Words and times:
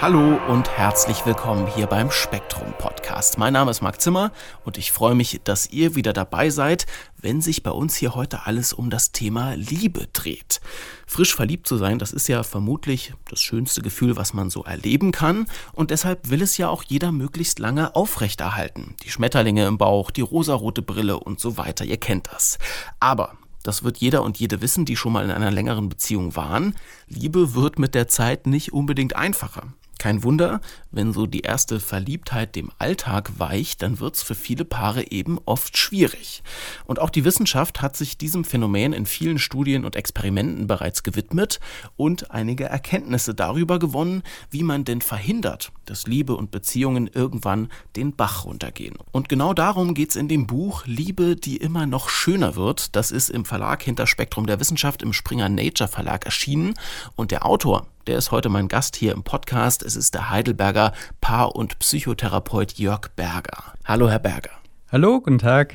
Hallo 0.00 0.38
und 0.46 0.70
herzlich 0.70 1.26
willkommen 1.26 1.66
hier 1.66 1.88
beim 1.88 2.12
Spektrum 2.12 2.72
Podcast. 2.78 3.36
Mein 3.36 3.52
Name 3.52 3.72
ist 3.72 3.82
Marc 3.82 4.00
Zimmer 4.00 4.30
und 4.64 4.78
ich 4.78 4.92
freue 4.92 5.16
mich, 5.16 5.40
dass 5.42 5.70
ihr 5.70 5.96
wieder 5.96 6.12
dabei 6.12 6.50
seid, 6.50 6.86
wenn 7.16 7.40
sich 7.40 7.64
bei 7.64 7.72
uns 7.72 7.96
hier 7.96 8.14
heute 8.14 8.46
alles 8.46 8.72
um 8.72 8.90
das 8.90 9.10
Thema 9.10 9.54
Liebe 9.54 10.06
dreht. 10.12 10.60
Frisch 11.08 11.34
verliebt 11.34 11.66
zu 11.66 11.78
sein, 11.78 11.98
das 11.98 12.12
ist 12.12 12.28
ja 12.28 12.44
vermutlich 12.44 13.12
das 13.28 13.40
schönste 13.40 13.82
Gefühl, 13.82 14.14
was 14.14 14.34
man 14.34 14.50
so 14.50 14.62
erleben 14.62 15.10
kann 15.10 15.48
und 15.72 15.90
deshalb 15.90 16.30
will 16.30 16.42
es 16.42 16.56
ja 16.58 16.68
auch 16.68 16.84
jeder 16.84 17.10
möglichst 17.10 17.58
lange 17.58 17.96
aufrechterhalten. 17.96 18.94
Die 19.02 19.10
Schmetterlinge 19.10 19.66
im 19.66 19.78
Bauch, 19.78 20.12
die 20.12 20.20
rosarote 20.20 20.80
Brille 20.80 21.18
und 21.18 21.40
so 21.40 21.56
weiter, 21.56 21.84
ihr 21.84 21.98
kennt 21.98 22.28
das. 22.32 22.58
Aber 23.00 23.32
das 23.64 23.82
wird 23.82 23.98
jeder 23.98 24.22
und 24.22 24.38
jede 24.38 24.62
wissen, 24.62 24.84
die 24.84 24.96
schon 24.96 25.12
mal 25.12 25.24
in 25.24 25.32
einer 25.32 25.50
längeren 25.50 25.88
Beziehung 25.88 26.36
waren. 26.36 26.76
Liebe 27.08 27.54
wird 27.54 27.80
mit 27.80 27.96
der 27.96 28.06
Zeit 28.06 28.46
nicht 28.46 28.72
unbedingt 28.72 29.16
einfacher. 29.16 29.72
Kein 29.98 30.22
Wunder, 30.22 30.60
wenn 30.90 31.12
so 31.12 31.26
die 31.26 31.40
erste 31.40 31.80
Verliebtheit 31.80 32.56
dem 32.56 32.70
Alltag 32.78 33.32
weicht, 33.38 33.82
dann 33.82 34.00
wird's 34.00 34.22
für 34.22 34.34
viele 34.34 34.64
Paare 34.64 35.10
eben 35.10 35.38
oft 35.44 35.76
schwierig. 35.76 36.42
Und 36.86 37.00
auch 37.00 37.10
die 37.10 37.24
Wissenschaft 37.24 37.82
hat 37.82 37.96
sich 37.96 38.18
diesem 38.18 38.44
Phänomen 38.44 38.92
in 38.92 39.06
vielen 39.06 39.38
Studien 39.38 39.84
und 39.84 39.96
Experimenten 39.96 40.66
bereits 40.66 41.02
gewidmet 41.02 41.60
und 41.96 42.30
einige 42.30 42.64
Erkenntnisse 42.64 43.34
darüber 43.34 43.78
gewonnen, 43.78 44.22
wie 44.50 44.62
man 44.62 44.84
denn 44.84 45.00
verhindert, 45.00 45.72
dass 45.84 46.06
Liebe 46.06 46.36
und 46.36 46.50
Beziehungen 46.50 47.08
irgendwann 47.12 47.68
den 47.96 48.14
Bach 48.14 48.44
runtergehen. 48.44 48.96
Und 49.12 49.28
genau 49.28 49.54
darum 49.54 49.94
geht's 49.94 50.16
in 50.16 50.28
dem 50.28 50.46
Buch 50.46 50.86
Liebe, 50.86 51.36
die 51.36 51.58
immer 51.58 51.86
noch 51.86 52.08
schöner 52.08 52.56
wird. 52.56 52.96
Das 52.96 53.10
ist 53.10 53.28
im 53.30 53.44
Verlag 53.44 53.82
hinter 53.82 54.06
Spektrum 54.06 54.46
der 54.46 54.60
Wissenschaft 54.60 55.02
im 55.02 55.12
Springer 55.12 55.48
Nature 55.48 55.88
Verlag 55.88 56.24
erschienen 56.24 56.74
und 57.16 57.30
der 57.30 57.44
Autor 57.44 57.86
der 58.08 58.16
ist 58.16 58.30
heute 58.30 58.48
mein 58.48 58.68
Gast 58.68 58.96
hier 58.96 59.12
im 59.12 59.22
Podcast. 59.22 59.82
Es 59.82 59.94
ist 59.94 60.14
der 60.14 60.30
Heidelberger 60.30 60.77
Paar- 61.20 61.54
und 61.54 61.78
Psychotherapeut 61.78 62.74
Jörg 62.74 63.08
Berger. 63.16 63.74
Hallo, 63.84 64.08
Herr 64.08 64.18
Berger. 64.18 64.50
Hallo, 64.90 65.20
guten 65.20 65.38
Tag. 65.38 65.74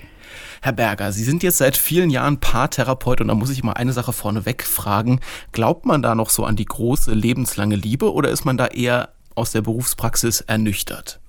Herr 0.62 0.72
Berger, 0.72 1.12
Sie 1.12 1.24
sind 1.24 1.44
jetzt 1.44 1.58
seit 1.58 1.78
vielen 1.78 2.10
Jahren 2.10 2.40
Paartherapeut 2.40 3.22
und 3.22 3.28
da 3.28 3.36
muss 3.36 3.52
ich 3.52 3.64
mal 3.64 3.74
eine 3.74 3.94
Sache 3.94 4.14
vorneweg 4.14 4.64
fragen. 4.64 5.20
Glaubt 5.52 5.86
man 5.86 6.02
da 6.02 6.16
noch 6.16 6.30
so 6.30 6.46
an 6.46 6.56
die 6.56 6.66
große 6.66 7.14
lebenslange 7.14 7.76
Liebe 7.76 8.12
oder 8.12 8.30
ist 8.30 8.46
man 8.46 8.58
da 8.58 8.68
eher 8.68 9.10
aus 9.36 9.52
der 9.52 9.62
Berufspraxis 9.62 10.42
ernüchtert? 10.42 11.20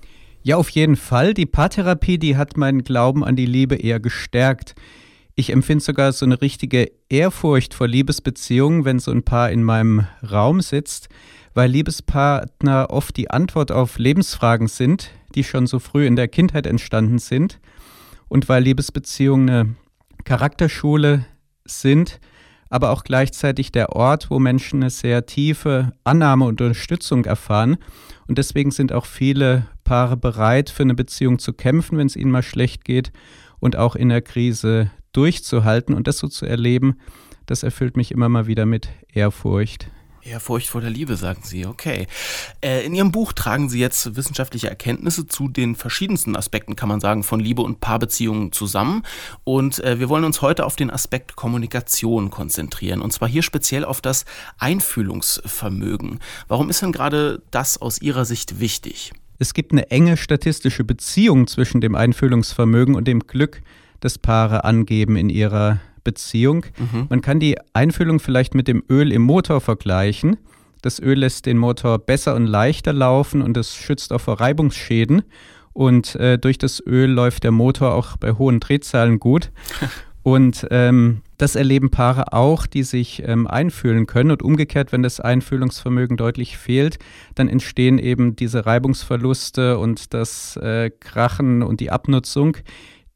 Ja, 0.41 0.57
auf 0.57 0.69
jeden 0.69 0.95
Fall. 0.95 1.33
Die 1.33 1.45
Paartherapie, 1.45 2.17
die 2.17 2.37
hat 2.37 2.55
meinen 2.55 2.83
Glauben 2.83 3.23
an 3.23 3.35
die 3.35 3.45
Liebe 3.45 3.75
eher 3.75 3.99
gestärkt. 3.99 4.75
Ich 5.35 5.51
empfinde 5.51 5.83
sogar 5.83 6.13
so 6.13 6.25
eine 6.25 6.41
richtige 6.41 6.91
Ehrfurcht 7.09 7.73
vor 7.73 7.87
Liebesbeziehungen, 7.87 8.85
wenn 8.85 8.99
so 8.99 9.11
ein 9.11 9.23
Paar 9.23 9.51
in 9.51 9.63
meinem 9.63 10.07
Raum 10.31 10.61
sitzt, 10.61 11.09
weil 11.55 11.71
Liebespartner 11.71 12.91
oft 12.91 13.17
die 13.17 13.31
Antwort 13.31 13.71
auf 13.71 13.97
Lebensfragen 13.97 14.67
sind, 14.67 15.09
die 15.33 15.43
schon 15.43 15.65
so 15.65 15.79
früh 15.79 16.05
in 16.05 16.15
der 16.15 16.27
Kindheit 16.27 16.67
entstanden 16.67 17.17
sind 17.17 17.59
und 18.27 18.47
weil 18.49 18.63
Liebesbeziehungen 18.63 19.49
eine 19.49 19.75
Charakterschule 20.25 21.25
sind, 21.63 22.19
aber 22.69 22.91
auch 22.91 23.03
gleichzeitig 23.03 23.71
der 23.71 23.95
Ort, 23.95 24.29
wo 24.29 24.37
Menschen 24.37 24.83
eine 24.83 24.89
sehr 24.89 25.25
tiefe 25.25 25.93
Annahme 26.03 26.45
und 26.45 26.61
Unterstützung 26.61 27.23
erfahren. 27.25 27.77
Und 28.27 28.37
deswegen 28.37 28.71
sind 28.71 28.91
auch 28.91 29.05
viele 29.05 29.67
Paare 29.83 30.17
bereit, 30.17 30.69
für 30.69 30.83
eine 30.83 30.95
Beziehung 30.95 31.39
zu 31.39 31.53
kämpfen, 31.53 31.97
wenn 31.97 32.07
es 32.07 32.15
ihnen 32.17 32.31
mal 32.31 32.43
schlecht 32.43 32.83
geht 32.83 33.11
und 33.59 33.77
auch 33.77 33.95
in 33.95 34.09
der 34.09 34.21
Krise 34.21 34.91
durchzuhalten 35.13 35.95
und 35.95 36.07
das 36.07 36.17
so 36.17 36.27
zu 36.27 36.45
erleben, 36.45 36.99
das 37.45 37.63
erfüllt 37.63 37.95
mich 37.95 38.11
immer 38.11 38.27
mal 38.27 38.47
wieder 38.47 38.65
mit 38.65 38.89
Ehrfurcht. 39.13 39.89
Ehrfurcht 40.25 40.67
vor 40.67 40.81
der 40.81 40.89
Liebe, 40.89 41.17
sagen 41.17 41.41
Sie, 41.43 41.65
okay. 41.65 42.07
Äh, 42.61 42.85
in 42.85 42.95
Ihrem 42.95 43.11
Buch 43.11 43.33
tragen 43.33 43.69
Sie 43.69 43.79
jetzt 43.79 44.15
wissenschaftliche 44.15 44.69
Erkenntnisse 44.69 45.27
zu 45.27 45.47
den 45.47 45.75
verschiedensten 45.75 46.35
Aspekten, 46.35 46.75
kann 46.75 46.89
man 46.89 46.99
sagen, 46.99 47.23
von 47.23 47.39
Liebe 47.39 47.61
und 47.61 47.79
Paarbeziehungen 47.79 48.51
zusammen. 48.51 49.03
Und 49.43 49.83
äh, 49.83 49.99
wir 49.99 50.09
wollen 50.09 50.23
uns 50.23 50.41
heute 50.41 50.65
auf 50.65 50.75
den 50.75 50.89
Aspekt 50.89 51.35
Kommunikation 51.35 52.31
konzentrieren. 52.31 53.01
Und 53.01 53.11
zwar 53.11 53.29
hier 53.29 53.43
speziell 53.43 53.85
auf 53.85 54.01
das 54.01 54.25
Einfühlungsvermögen. 54.57 56.19
Warum 56.47 56.69
ist 56.69 56.81
denn 56.81 56.91
gerade 56.91 57.41
das 57.51 57.79
aus 57.81 58.01
Ihrer 58.01 58.25
Sicht 58.25 58.59
wichtig? 58.59 59.13
Es 59.37 59.53
gibt 59.53 59.73
eine 59.73 59.91
enge 59.91 60.17
statistische 60.17 60.83
Beziehung 60.83 61.47
zwischen 61.47 61.81
dem 61.81 61.93
Einfühlungsvermögen 61.93 62.95
und 62.95 63.05
dem 63.07 63.19
Glück, 63.27 63.61
das 63.99 64.17
Paare 64.17 64.63
angeben 64.63 65.17
in 65.17 65.29
ihrer 65.29 65.79
Beziehung. 66.05 66.65
Mhm. 66.77 67.07
Man 67.09 67.19
kann 67.19 67.41
die 67.41 67.57
Einfüllung 67.73 68.21
vielleicht 68.21 68.55
mit 68.55 68.69
dem 68.69 68.81
Öl 68.89 69.11
im 69.11 69.23
Motor 69.23 69.59
vergleichen. 69.59 70.37
Das 70.81 71.01
Öl 71.01 71.19
lässt 71.19 71.45
den 71.45 71.57
Motor 71.57 71.99
besser 71.99 72.35
und 72.35 72.45
leichter 72.45 72.93
laufen 72.93 73.41
und 73.41 73.57
es 73.57 73.75
schützt 73.75 74.13
auch 74.13 74.21
vor 74.21 74.39
Reibungsschäden. 74.39 75.23
Und 75.73 76.15
äh, 76.15 76.37
durch 76.37 76.57
das 76.57 76.81
Öl 76.85 77.09
läuft 77.09 77.43
der 77.43 77.51
Motor 77.51 77.93
auch 77.93 78.15
bei 78.15 78.31
hohen 78.31 78.61
Drehzahlen 78.61 79.19
gut. 79.19 79.51
Und 80.25 80.65
ähm, 80.71 81.21
das 81.37 81.55
erleben 81.55 81.91
Paare 81.91 82.33
auch, 82.33 82.65
die 82.65 82.81
sich 82.81 83.21
ähm, 83.27 83.45
einfühlen 83.45 84.07
können. 84.07 84.31
Und 84.31 84.41
umgekehrt, 84.41 84.91
wenn 84.91 85.03
das 85.03 85.19
Einfühlungsvermögen 85.19 86.17
deutlich 86.17 86.57
fehlt, 86.57 86.97
dann 87.35 87.47
entstehen 87.47 87.99
eben 87.99 88.35
diese 88.35 88.65
Reibungsverluste 88.65 89.77
und 89.77 90.15
das 90.15 90.57
äh, 90.57 90.89
Krachen 90.99 91.61
und 91.61 91.79
die 91.79 91.91
Abnutzung, 91.91 92.57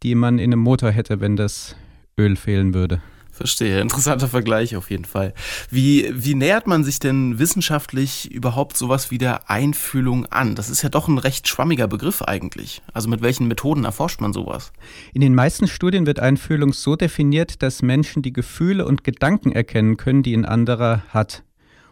die 0.04 0.14
man 0.14 0.38
in 0.38 0.54
einem 0.54 0.62
Motor 0.62 0.92
hätte, 0.92 1.20
wenn 1.20 1.36
das 1.36 1.76
Öl 2.20 2.36
fehlen 2.36 2.74
würde. 2.74 3.02
Verstehe, 3.32 3.80
interessanter 3.80 4.28
Vergleich 4.28 4.76
auf 4.76 4.92
jeden 4.92 5.06
Fall. 5.06 5.34
Wie, 5.72 6.12
wie 6.12 6.36
nähert 6.36 6.68
man 6.68 6.84
sich 6.84 7.00
denn 7.00 7.40
wissenschaftlich 7.40 8.30
überhaupt 8.30 8.76
sowas 8.76 9.12
wie 9.12 9.18
der 9.18 9.50
Einfühlung 9.50 10.26
an? 10.26 10.56
Das 10.56 10.70
ist 10.70 10.82
ja 10.82 10.90
doch 10.90 11.08
ein 11.08 11.18
recht 11.18 11.48
schwammiger 11.48 11.88
Begriff 11.88 12.22
eigentlich. 12.22 12.82
Also 12.94 13.08
mit 13.08 13.22
welchen 13.22 13.48
Methoden 13.48 13.86
erforscht 13.86 14.20
man 14.20 14.34
sowas? 14.34 14.74
In 15.14 15.22
den 15.22 15.36
meisten 15.36 15.70
Studien 15.70 16.06
wird 16.06 16.20
Einfühlung 16.20 16.74
so 16.74 16.98
definiert, 16.98 17.64
dass 17.64 17.82
Menschen 17.82 18.24
die 18.24 18.34
Gefühle 18.34 18.86
und 18.86 19.06
Gedanken 19.06 19.54
erkennen 19.54 19.96
können, 19.96 20.22
die 20.22 20.36
ein 20.36 20.44
anderer 20.44 21.04
hat. 21.08 21.44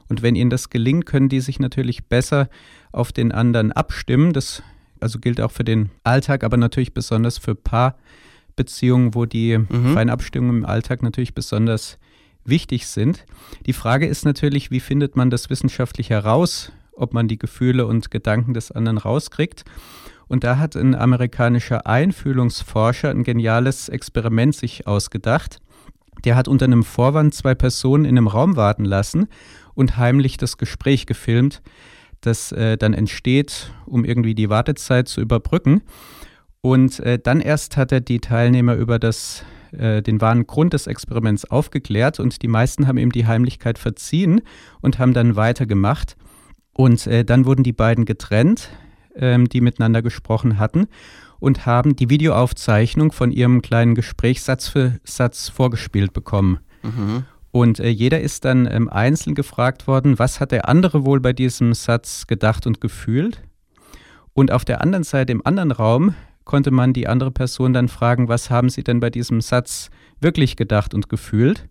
Und 0.10 0.22
wenn 0.22 0.36
ihnen 0.36 0.50
das 0.50 0.70
gelingt, 0.70 1.06
können 1.06 1.30
die 1.30 1.40
sich 1.40 1.60
natürlich 1.60 2.08
besser 2.08 2.50
auf 2.92 3.14
den 3.14 3.32
anderen 3.32 3.72
abstimmen. 3.72 4.34
Das 4.34 4.64
also 5.00 5.20
gilt 5.20 5.40
auch 5.40 5.52
für 5.52 5.64
den 5.64 5.92
Alltag, 6.04 6.44
aber 6.44 6.58
natürlich 6.58 6.94
besonders 6.94 7.38
für 7.38 7.56
Paarbeziehungen, 8.58 9.16
wo 9.16 9.26
die 9.26 9.58
mhm. 9.58 9.94
feinen 9.94 10.10
Abstimmungen 10.10 10.64
im 10.64 10.66
Alltag 10.66 11.04
natürlich 11.04 11.34
besonders 11.34 11.98
wichtig 12.44 12.88
sind. 12.88 13.26
Die 13.66 13.74
Frage 13.74 14.08
ist 14.08 14.26
natürlich, 14.26 14.72
wie 14.72 14.80
findet 14.80 15.16
man 15.16 15.30
das 15.30 15.50
wissenschaftlich 15.50 16.10
heraus, 16.10 16.72
ob 16.94 17.14
man 17.14 17.28
die 17.28 17.38
Gefühle 17.38 17.86
und 17.86 18.10
Gedanken 18.10 18.54
des 18.54 18.72
anderen 18.72 18.98
rauskriegt. 18.98 19.64
Und 20.28 20.44
da 20.44 20.58
hat 20.58 20.76
ein 20.76 20.96
amerikanischer 20.96 21.86
Einfühlungsforscher 21.88 23.10
ein 23.10 23.24
geniales 23.24 23.90
Experiment 23.90 24.56
sich 24.56 24.88
ausgedacht. 24.88 25.60
Der 26.26 26.36
hat 26.36 26.48
unter 26.48 26.66
einem 26.66 26.84
Vorwand 26.84 27.34
zwei 27.34 27.54
Personen 27.54 28.06
in 28.06 28.18
einem 28.18 28.28
Raum 28.28 28.56
warten 28.56 28.86
lassen 28.86 29.28
und 29.76 29.98
heimlich 29.98 30.38
das 30.38 30.58
Gespräch 30.58 31.06
gefilmt 31.06 31.62
das 32.22 32.52
äh, 32.52 32.78
dann 32.78 32.94
entsteht, 32.94 33.72
um 33.86 34.04
irgendwie 34.04 34.36
die 34.36 34.50
Wartezeit 34.50 35.08
zu 35.08 35.22
überbrücken. 35.22 35.82
Und 36.68 37.00
äh, 37.00 37.18
dann 37.18 37.40
erst 37.40 37.78
hat 37.78 37.94
er 37.94 38.02
die 38.02 38.20
Teilnehmer 38.20 38.76
über 38.76 39.00
das, 39.00 39.46
äh, 39.72 40.02
den 40.02 40.20
wahren 40.20 40.48
Grund 40.48 40.74
des 40.74 40.86
Experiments 40.86 41.46
aufgeklärt 41.46 42.20
und 42.20 42.42
die 42.42 42.50
meisten 42.50 42.88
haben 42.88 42.98
ihm 42.98 43.14
die 43.14 43.26
Heimlichkeit 43.26 43.80
verziehen 43.80 44.42
und 44.82 45.00
haben 45.00 45.14
dann 45.14 45.38
weitergemacht. 45.38 46.18
Und 46.74 47.08
äh, 47.08 47.24
dann 47.24 47.46
wurden 47.46 47.64
die 47.64 47.72
beiden 47.72 48.04
getrennt, 48.04 48.68
ähm, 49.16 49.48
die 49.48 49.62
miteinander 49.62 50.02
gesprochen 50.02 50.60
hatten 50.60 50.88
und 51.40 51.66
haben 51.66 51.96
die 51.96 52.10
Videoaufzeichnung 52.10 53.14
von 53.14 53.32
ihrem 53.32 53.62
kleinen 53.62 53.96
Gespräch 53.96 54.44
Satz 54.44 54.68
für 54.68 55.00
Satz 55.06 55.48
vorgespielt 55.48 56.12
bekommen. 56.12 56.60
Mhm. 56.84 57.24
Und 57.52 57.80
äh, 57.80 57.88
jeder 57.88 58.20
ist 58.20 58.44
dann 58.44 58.68
ähm, 58.70 58.90
einzeln 58.90 59.36
gefragt 59.36 59.88
worden, 59.88 60.20
was 60.20 60.42
hat 60.42 60.52
der 60.52 60.68
andere 60.68 61.06
wohl 61.06 61.22
bei 61.22 61.32
diesem 61.32 61.74
Satz 61.74 62.28
gedacht 62.28 62.68
und 62.68 62.82
gefühlt. 62.82 63.42
Und 64.34 64.52
auf 64.52 64.66
der 64.66 64.82
anderen 64.82 65.06
Seite, 65.06 65.32
im 65.32 65.46
anderen 65.46 65.72
Raum, 65.72 66.14
konnte 66.48 66.72
man 66.72 66.94
die 66.94 67.08
andere 67.08 67.30
Person 67.30 67.74
dann 67.74 67.90
fragen, 67.90 68.30
was 68.30 68.50
haben 68.50 68.70
sie 68.70 68.84
denn 68.84 69.00
bei 69.00 69.12
diesem 69.12 69.42
Satz 69.42 69.92
wirklich 70.20 70.56
gedacht 70.56 70.96
und 70.96 71.10
gefühlt. 71.10 71.68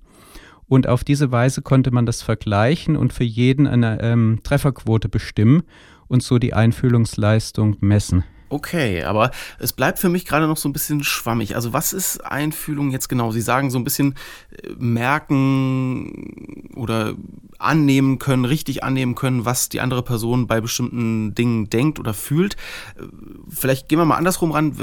Und 0.68 0.86
auf 0.86 1.02
diese 1.02 1.32
Weise 1.32 1.62
konnte 1.62 1.90
man 1.90 2.06
das 2.06 2.22
vergleichen 2.22 2.96
und 2.96 3.12
für 3.12 3.24
jeden 3.24 3.66
eine 3.66 4.00
ähm, 4.02 4.40
Trefferquote 4.44 5.08
bestimmen 5.08 5.62
und 6.08 6.22
so 6.22 6.38
die 6.38 6.54
Einfühlungsleistung 6.54 7.76
messen. 7.80 8.24
Okay, 8.48 9.02
aber 9.02 9.32
es 9.58 9.72
bleibt 9.72 9.98
für 9.98 10.08
mich 10.08 10.24
gerade 10.24 10.46
noch 10.46 10.56
so 10.56 10.68
ein 10.68 10.72
bisschen 10.72 11.02
schwammig. 11.02 11.56
Also 11.56 11.72
was 11.72 11.92
ist 11.92 12.24
Einfühlung 12.24 12.90
jetzt 12.92 13.08
genau? 13.08 13.32
Sie 13.32 13.40
sagen 13.40 13.70
so 13.70 13.78
ein 13.78 13.84
bisschen 13.84 14.14
äh, 14.62 14.70
merken 14.78 16.70
oder 16.76 17.14
annehmen 17.58 18.18
können, 18.18 18.44
richtig 18.44 18.84
annehmen 18.84 19.16
können, 19.16 19.44
was 19.44 19.68
die 19.68 19.80
andere 19.80 20.02
Person 20.02 20.46
bei 20.46 20.60
bestimmten 20.60 21.34
Dingen 21.34 21.70
denkt 21.70 21.98
oder 21.98 22.14
fühlt. 22.14 22.54
Äh, 22.96 23.02
vielleicht 23.48 23.88
gehen 23.88 23.98
wir 23.98 24.04
mal 24.04 24.16
andersrum 24.16 24.52
ran, 24.52 24.76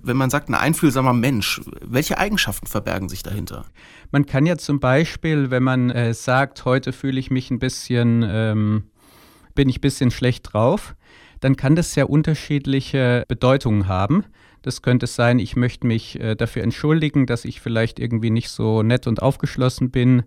wenn 0.00 0.16
man 0.16 0.30
sagt, 0.30 0.48
ein 0.48 0.54
einfühlsamer 0.54 1.12
Mensch, 1.12 1.60
welche 1.80 2.18
Eigenschaften 2.18 2.66
verbergen 2.66 3.08
sich 3.08 3.24
dahinter? 3.24 3.64
Man 4.12 4.26
kann 4.26 4.46
ja 4.46 4.56
zum 4.56 4.78
Beispiel, 4.78 5.50
wenn 5.50 5.64
man 5.64 5.90
äh, 5.90 6.14
sagt, 6.14 6.64
heute 6.64 6.92
fühle 6.92 7.18
ich 7.18 7.30
mich 7.30 7.50
ein 7.50 7.58
bisschen, 7.58 8.24
ähm, 8.26 8.84
bin 9.56 9.68
ich 9.68 9.78
ein 9.78 9.82
bisschen 9.82 10.10
schlecht 10.12 10.52
drauf, 10.52 10.94
dann 11.40 11.56
kann 11.56 11.76
das 11.76 11.94
sehr 11.94 12.10
unterschiedliche 12.10 13.24
Bedeutungen 13.28 13.88
haben. 13.88 14.24
Das 14.62 14.82
könnte 14.82 15.06
sein, 15.06 15.38
ich 15.38 15.56
möchte 15.56 15.86
mich 15.86 16.18
äh, 16.20 16.34
dafür 16.34 16.62
entschuldigen, 16.62 17.26
dass 17.26 17.44
ich 17.44 17.60
vielleicht 17.60 17.98
irgendwie 17.98 18.30
nicht 18.30 18.50
so 18.50 18.82
nett 18.82 19.06
und 19.06 19.22
aufgeschlossen 19.22 19.90
bin. 19.90 20.24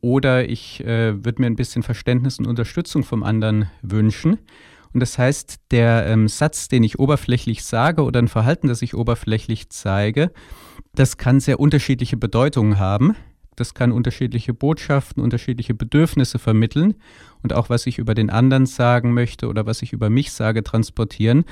Oder 0.00 0.48
ich 0.48 0.84
äh, 0.84 1.24
würde 1.24 1.40
mir 1.40 1.46
ein 1.46 1.56
bisschen 1.56 1.82
Verständnis 1.82 2.38
und 2.38 2.46
Unterstützung 2.46 3.04
vom 3.04 3.22
anderen 3.22 3.70
wünschen. 3.80 4.38
Und 4.92 5.00
das 5.00 5.18
heißt, 5.18 5.56
der 5.70 6.06
ähm, 6.06 6.28
Satz, 6.28 6.68
den 6.68 6.84
ich 6.84 6.98
oberflächlich 6.98 7.64
sage 7.64 8.02
oder 8.02 8.20
ein 8.20 8.28
Verhalten, 8.28 8.68
das 8.68 8.82
ich 8.82 8.94
oberflächlich 8.94 9.70
zeige, 9.70 10.30
das 10.94 11.16
kann 11.16 11.40
sehr 11.40 11.58
unterschiedliche 11.58 12.16
Bedeutungen 12.16 12.78
haben. 12.78 13.16
Das 13.56 13.74
kann 13.74 13.92
unterschiedliche 13.92 14.54
Botschaften, 14.54 15.22
unterschiedliche 15.22 15.74
Bedürfnisse 15.74 16.38
vermitteln 16.38 16.94
und 17.42 17.52
auch 17.52 17.68
was 17.68 17.86
ich 17.86 17.98
über 17.98 18.14
den 18.14 18.30
anderen 18.30 18.66
sagen 18.66 19.12
möchte 19.12 19.48
oder 19.48 19.66
was 19.66 19.82
ich 19.82 19.92
über 19.92 20.10
mich 20.10 20.32
sage, 20.32 20.64
transportieren. 20.64 21.44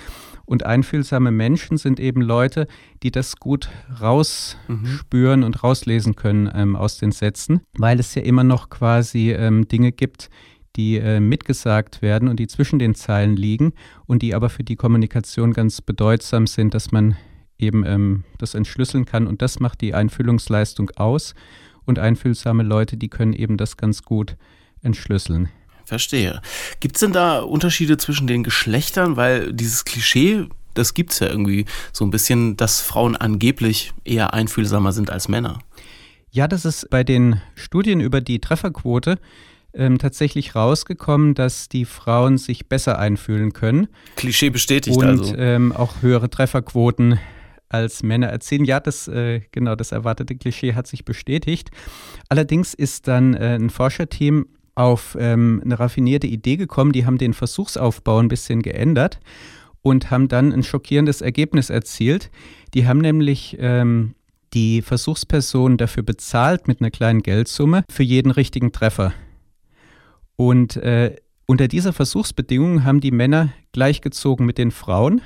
Und 0.44 0.64
einfühlsame 0.64 1.30
Menschen 1.30 1.76
sind 1.76 2.00
eben 2.00 2.22
Leute, 2.22 2.66
die 3.02 3.10
das 3.10 3.36
gut 3.36 3.68
rausspüren 4.00 5.40
mhm. 5.40 5.46
und 5.46 5.62
rauslesen 5.62 6.16
können 6.16 6.50
ähm, 6.54 6.76
aus 6.76 6.98
den 6.98 7.12
Sätzen, 7.12 7.60
weil 7.76 8.00
es 8.00 8.14
ja 8.14 8.22
immer 8.22 8.44
noch 8.44 8.70
quasi 8.70 9.32
ähm, 9.32 9.68
Dinge 9.68 9.92
gibt, 9.92 10.30
die 10.76 10.96
äh, 10.96 11.20
mitgesagt 11.20 12.00
werden 12.00 12.28
und 12.28 12.40
die 12.40 12.46
zwischen 12.46 12.78
den 12.78 12.94
Zeilen 12.94 13.36
liegen 13.36 13.74
und 14.06 14.22
die 14.22 14.34
aber 14.34 14.48
für 14.48 14.64
die 14.64 14.76
Kommunikation 14.76 15.52
ganz 15.52 15.82
bedeutsam 15.82 16.46
sind, 16.46 16.72
dass 16.72 16.92
man 16.92 17.16
eben 17.58 17.84
ähm, 17.86 18.24
das 18.38 18.54
entschlüsseln 18.54 19.04
kann. 19.04 19.26
Und 19.26 19.42
das 19.42 19.60
macht 19.60 19.80
die 19.80 19.94
Einfühlungsleistung 19.94 20.90
aus 20.96 21.34
und 21.86 21.98
einfühlsame 21.98 22.62
Leute, 22.62 22.96
die 22.96 23.08
können 23.08 23.32
eben 23.32 23.56
das 23.56 23.76
ganz 23.76 24.02
gut 24.02 24.36
entschlüsseln. 24.82 25.48
Verstehe. 25.84 26.40
Gibt 26.80 26.96
es 26.96 27.00
denn 27.00 27.12
da 27.12 27.40
Unterschiede 27.40 27.96
zwischen 27.96 28.26
den 28.26 28.44
Geschlechtern? 28.44 29.16
Weil 29.16 29.52
dieses 29.52 29.84
Klischee, 29.84 30.46
das 30.74 30.94
gibt 30.94 31.12
es 31.12 31.18
ja 31.18 31.28
irgendwie 31.28 31.66
so 31.92 32.04
ein 32.04 32.10
bisschen, 32.10 32.56
dass 32.56 32.80
Frauen 32.80 33.16
angeblich 33.16 33.92
eher 34.04 34.32
einfühlsamer 34.32 34.92
sind 34.92 35.10
als 35.10 35.28
Männer. 35.28 35.58
Ja, 36.30 36.48
das 36.48 36.64
ist 36.64 36.88
bei 36.88 37.04
den 37.04 37.42
Studien 37.54 38.00
über 38.00 38.20
die 38.20 38.40
Trefferquote 38.40 39.18
ähm, 39.74 39.98
tatsächlich 39.98 40.54
rausgekommen, 40.54 41.34
dass 41.34 41.68
die 41.68 41.84
Frauen 41.84 42.38
sich 42.38 42.68
besser 42.68 42.98
einfühlen 42.98 43.52
können. 43.52 43.88
Klischee 44.16 44.50
bestätigt 44.50 44.96
und, 44.96 45.04
also. 45.04 45.32
Und 45.32 45.36
ähm, 45.38 45.72
auch 45.72 46.00
höhere 46.02 46.30
Trefferquoten 46.30 47.18
als 47.72 48.02
Männer 48.02 48.28
erzielen. 48.28 48.64
Ja, 48.64 48.80
das, 48.80 49.08
äh, 49.08 49.40
genau, 49.50 49.74
das 49.74 49.92
erwartete 49.92 50.34
Klischee 50.36 50.74
hat 50.74 50.86
sich 50.86 51.04
bestätigt. 51.04 51.70
Allerdings 52.28 52.74
ist 52.74 53.08
dann 53.08 53.34
äh, 53.34 53.56
ein 53.56 53.70
Forscherteam 53.70 54.46
auf 54.74 55.16
ähm, 55.18 55.60
eine 55.64 55.78
raffinierte 55.78 56.26
Idee 56.26 56.56
gekommen. 56.56 56.92
Die 56.92 57.04
haben 57.06 57.18
den 57.18 57.34
Versuchsaufbau 57.34 58.18
ein 58.18 58.28
bisschen 58.28 58.62
geändert 58.62 59.20
und 59.82 60.10
haben 60.10 60.28
dann 60.28 60.52
ein 60.52 60.62
schockierendes 60.62 61.20
Ergebnis 61.20 61.70
erzielt. 61.70 62.30
Die 62.74 62.86
haben 62.86 62.98
nämlich 62.98 63.56
ähm, 63.58 64.14
die 64.54 64.82
Versuchsperson 64.82 65.76
dafür 65.76 66.02
bezahlt 66.02 66.68
mit 66.68 66.80
einer 66.80 66.90
kleinen 66.90 67.22
Geldsumme 67.22 67.84
für 67.90 68.02
jeden 68.02 68.30
richtigen 68.30 68.72
Treffer. 68.72 69.12
Und 70.36 70.76
äh, 70.76 71.16
unter 71.46 71.68
dieser 71.68 71.92
Versuchsbedingung 71.92 72.84
haben 72.84 73.00
die 73.00 73.10
Männer 73.10 73.52
gleichgezogen 73.72 74.46
mit 74.46 74.58
den 74.58 74.70
Frauen 74.70 75.20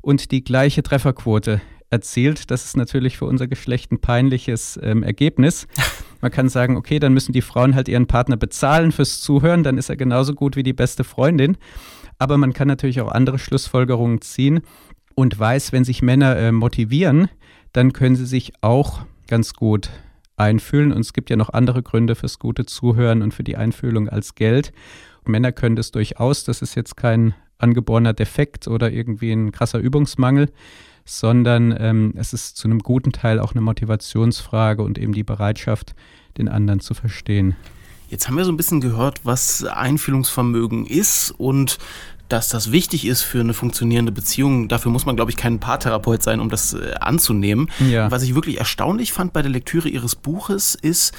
und 0.00 0.30
die 0.30 0.42
gleiche 0.42 0.82
Trefferquote 0.82 1.60
erzielt. 1.90 2.50
Das 2.50 2.64
ist 2.64 2.76
natürlich 2.76 3.16
für 3.16 3.24
unser 3.24 3.46
Geschlecht 3.46 3.92
ein 3.92 4.00
peinliches 4.00 4.78
ähm, 4.82 5.02
Ergebnis. 5.02 5.66
Man 6.20 6.30
kann 6.30 6.48
sagen, 6.48 6.76
okay, 6.76 6.98
dann 6.98 7.14
müssen 7.14 7.32
die 7.32 7.42
Frauen 7.42 7.74
halt 7.74 7.88
ihren 7.88 8.06
Partner 8.06 8.36
bezahlen 8.36 8.92
fürs 8.92 9.20
Zuhören, 9.20 9.62
dann 9.62 9.78
ist 9.78 9.88
er 9.88 9.96
genauso 9.96 10.34
gut 10.34 10.56
wie 10.56 10.64
die 10.64 10.72
beste 10.72 11.04
Freundin. 11.04 11.56
Aber 12.18 12.36
man 12.36 12.52
kann 12.52 12.66
natürlich 12.66 13.00
auch 13.00 13.12
andere 13.12 13.38
Schlussfolgerungen 13.38 14.20
ziehen 14.20 14.62
und 15.14 15.38
weiß, 15.38 15.70
wenn 15.70 15.84
sich 15.84 16.02
Männer 16.02 16.36
äh, 16.36 16.50
motivieren, 16.50 17.28
dann 17.72 17.92
können 17.92 18.16
sie 18.16 18.26
sich 18.26 18.54
auch 18.60 19.02
ganz 19.28 19.54
gut 19.54 19.90
einfühlen. 20.36 20.92
Und 20.92 21.02
es 21.02 21.12
gibt 21.12 21.30
ja 21.30 21.36
noch 21.36 21.50
andere 21.50 21.84
Gründe 21.84 22.16
fürs 22.16 22.40
gute 22.40 22.66
Zuhören 22.66 23.22
und 23.22 23.32
für 23.32 23.44
die 23.44 23.56
Einfühlung 23.56 24.08
als 24.08 24.34
Geld. 24.34 24.72
Männer 25.24 25.52
können 25.52 25.76
das 25.76 25.92
durchaus, 25.92 26.44
das 26.44 26.62
ist 26.62 26.74
jetzt 26.74 26.96
kein 26.96 27.34
angeborener 27.58 28.14
Defekt 28.14 28.66
oder 28.66 28.90
irgendwie 28.90 29.32
ein 29.32 29.52
krasser 29.52 29.78
Übungsmangel 29.78 30.50
sondern 31.08 31.74
ähm, 31.78 32.12
es 32.16 32.34
ist 32.34 32.56
zu 32.56 32.68
einem 32.68 32.80
guten 32.80 33.12
Teil 33.12 33.40
auch 33.40 33.52
eine 33.52 33.62
Motivationsfrage 33.62 34.82
und 34.82 34.98
eben 34.98 35.14
die 35.14 35.24
Bereitschaft, 35.24 35.94
den 36.36 36.48
anderen 36.48 36.80
zu 36.80 36.92
verstehen. 36.92 37.56
Jetzt 38.10 38.28
haben 38.28 38.36
wir 38.36 38.44
so 38.44 38.52
ein 38.52 38.56
bisschen 38.56 38.80
gehört, 38.80 39.20
was 39.24 39.64
Einfühlungsvermögen 39.64 40.86
ist 40.86 41.30
und 41.38 41.78
dass 42.28 42.50
das 42.50 42.72
wichtig 42.72 43.06
ist 43.06 43.22
für 43.22 43.40
eine 43.40 43.54
funktionierende 43.54 44.12
Beziehung. 44.12 44.68
Dafür 44.68 44.92
muss 44.92 45.06
man, 45.06 45.16
glaube 45.16 45.30
ich, 45.30 45.38
kein 45.38 45.60
Paartherapeut 45.60 46.22
sein, 46.22 46.40
um 46.40 46.50
das 46.50 46.74
äh, 46.74 46.94
anzunehmen. 47.00 47.70
Ja. 47.88 48.10
Was 48.10 48.22
ich 48.22 48.34
wirklich 48.34 48.58
erstaunlich 48.58 49.14
fand 49.14 49.32
bei 49.32 49.40
der 49.40 49.50
Lektüre 49.50 49.88
Ihres 49.88 50.14
Buches 50.14 50.74
ist, 50.74 51.14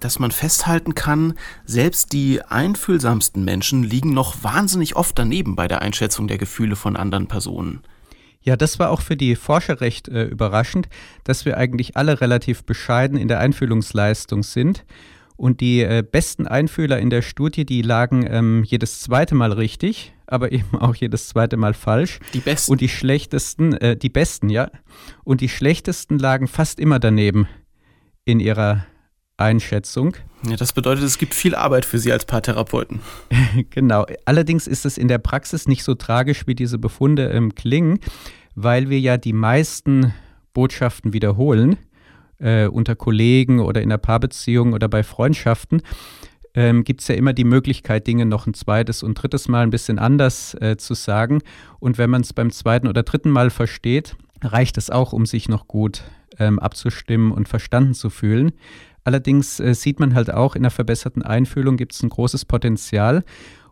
dass 0.00 0.18
man 0.18 0.30
festhalten 0.30 0.94
kann, 0.94 1.34
selbst 1.64 2.12
die 2.12 2.42
einfühlsamsten 2.42 3.42
Menschen 3.42 3.82
liegen 3.82 4.12
noch 4.12 4.42
wahnsinnig 4.42 4.96
oft 4.96 5.18
daneben 5.18 5.56
bei 5.56 5.66
der 5.66 5.80
Einschätzung 5.80 6.28
der 6.28 6.38
Gefühle 6.38 6.76
von 6.76 6.96
anderen 6.96 7.26
Personen. 7.26 7.80
Ja, 8.42 8.56
das 8.56 8.78
war 8.78 8.90
auch 8.90 9.02
für 9.02 9.16
die 9.16 9.36
Forscher 9.36 9.80
recht 9.80 10.08
äh, 10.08 10.24
überraschend, 10.24 10.88
dass 11.24 11.44
wir 11.44 11.58
eigentlich 11.58 11.96
alle 11.96 12.20
relativ 12.20 12.64
bescheiden 12.64 13.18
in 13.18 13.28
der 13.28 13.38
Einfühlungsleistung 13.38 14.42
sind. 14.42 14.84
Und 15.36 15.60
die 15.60 15.80
äh, 15.80 16.02
besten 16.02 16.46
Einfühler 16.46 16.98
in 16.98 17.08
der 17.08 17.22
Studie, 17.22 17.64
die 17.64 17.82
lagen 17.82 18.26
ähm, 18.28 18.62
jedes 18.64 19.00
zweite 19.00 19.34
Mal 19.34 19.52
richtig, 19.52 20.14
aber 20.26 20.52
eben 20.52 20.78
auch 20.78 20.94
jedes 20.94 21.28
zweite 21.28 21.56
Mal 21.56 21.74
falsch. 21.74 22.18
Die 22.34 22.40
besten. 22.40 22.72
Und 22.72 22.80
die 22.80 22.88
schlechtesten, 22.88 23.74
äh, 23.74 23.96
die 23.96 24.10
besten, 24.10 24.48
ja. 24.48 24.70
Und 25.24 25.40
die 25.40 25.48
schlechtesten 25.48 26.18
lagen 26.18 26.46
fast 26.46 26.80
immer 26.80 26.98
daneben 26.98 27.46
in 28.24 28.40
ihrer 28.40 28.86
Einschätzung. 29.40 30.16
Ja, 30.48 30.56
das 30.56 30.72
bedeutet, 30.72 31.04
es 31.04 31.18
gibt 31.18 31.34
viel 31.34 31.54
Arbeit 31.54 31.84
für 31.84 31.98
Sie 31.98 32.12
als 32.12 32.24
Paartherapeuten. 32.24 33.00
genau. 33.70 34.06
Allerdings 34.24 34.66
ist 34.66 34.86
es 34.86 34.98
in 34.98 35.08
der 35.08 35.18
Praxis 35.18 35.68
nicht 35.68 35.84
so 35.84 35.94
tragisch, 35.94 36.46
wie 36.46 36.54
diese 36.54 36.78
Befunde 36.78 37.28
ähm, 37.30 37.54
klingen, 37.54 38.00
weil 38.54 38.88
wir 38.90 39.00
ja 39.00 39.16
die 39.16 39.32
meisten 39.32 40.14
Botschaften 40.54 41.12
wiederholen, 41.12 41.76
äh, 42.38 42.66
unter 42.66 42.96
Kollegen 42.96 43.60
oder 43.60 43.82
in 43.82 43.90
der 43.90 43.98
Paarbeziehung 43.98 44.72
oder 44.72 44.88
bei 44.88 45.02
Freundschaften. 45.02 45.82
Ähm, 46.52 46.82
gibt 46.82 47.02
es 47.02 47.08
ja 47.08 47.14
immer 47.14 47.32
die 47.32 47.44
Möglichkeit, 47.44 48.06
Dinge 48.06 48.26
noch 48.26 48.46
ein 48.46 48.54
zweites 48.54 49.04
und 49.04 49.14
drittes 49.14 49.46
Mal 49.46 49.62
ein 49.62 49.70
bisschen 49.70 49.98
anders 49.98 50.54
äh, 50.54 50.76
zu 50.76 50.94
sagen. 50.94 51.42
Und 51.78 51.96
wenn 51.96 52.10
man 52.10 52.22
es 52.22 52.32
beim 52.32 52.50
zweiten 52.50 52.88
oder 52.88 53.04
dritten 53.04 53.30
Mal 53.30 53.50
versteht, 53.50 54.16
reicht 54.42 54.76
es 54.78 54.90
auch, 54.90 55.12
um 55.12 55.26
sich 55.26 55.48
noch 55.48 55.68
gut 55.68 56.02
ähm, 56.38 56.58
abzustimmen 56.58 57.30
und 57.30 57.48
verstanden 57.48 57.94
zu 57.94 58.10
fühlen. 58.10 58.52
Allerdings 59.04 59.60
äh, 59.60 59.74
sieht 59.74 60.00
man 60.00 60.14
halt 60.14 60.32
auch, 60.32 60.56
in 60.56 60.62
der 60.62 60.70
verbesserten 60.70 61.22
Einfühlung 61.22 61.76
gibt 61.76 61.94
es 61.94 62.02
ein 62.02 62.10
großes 62.10 62.44
Potenzial 62.44 63.24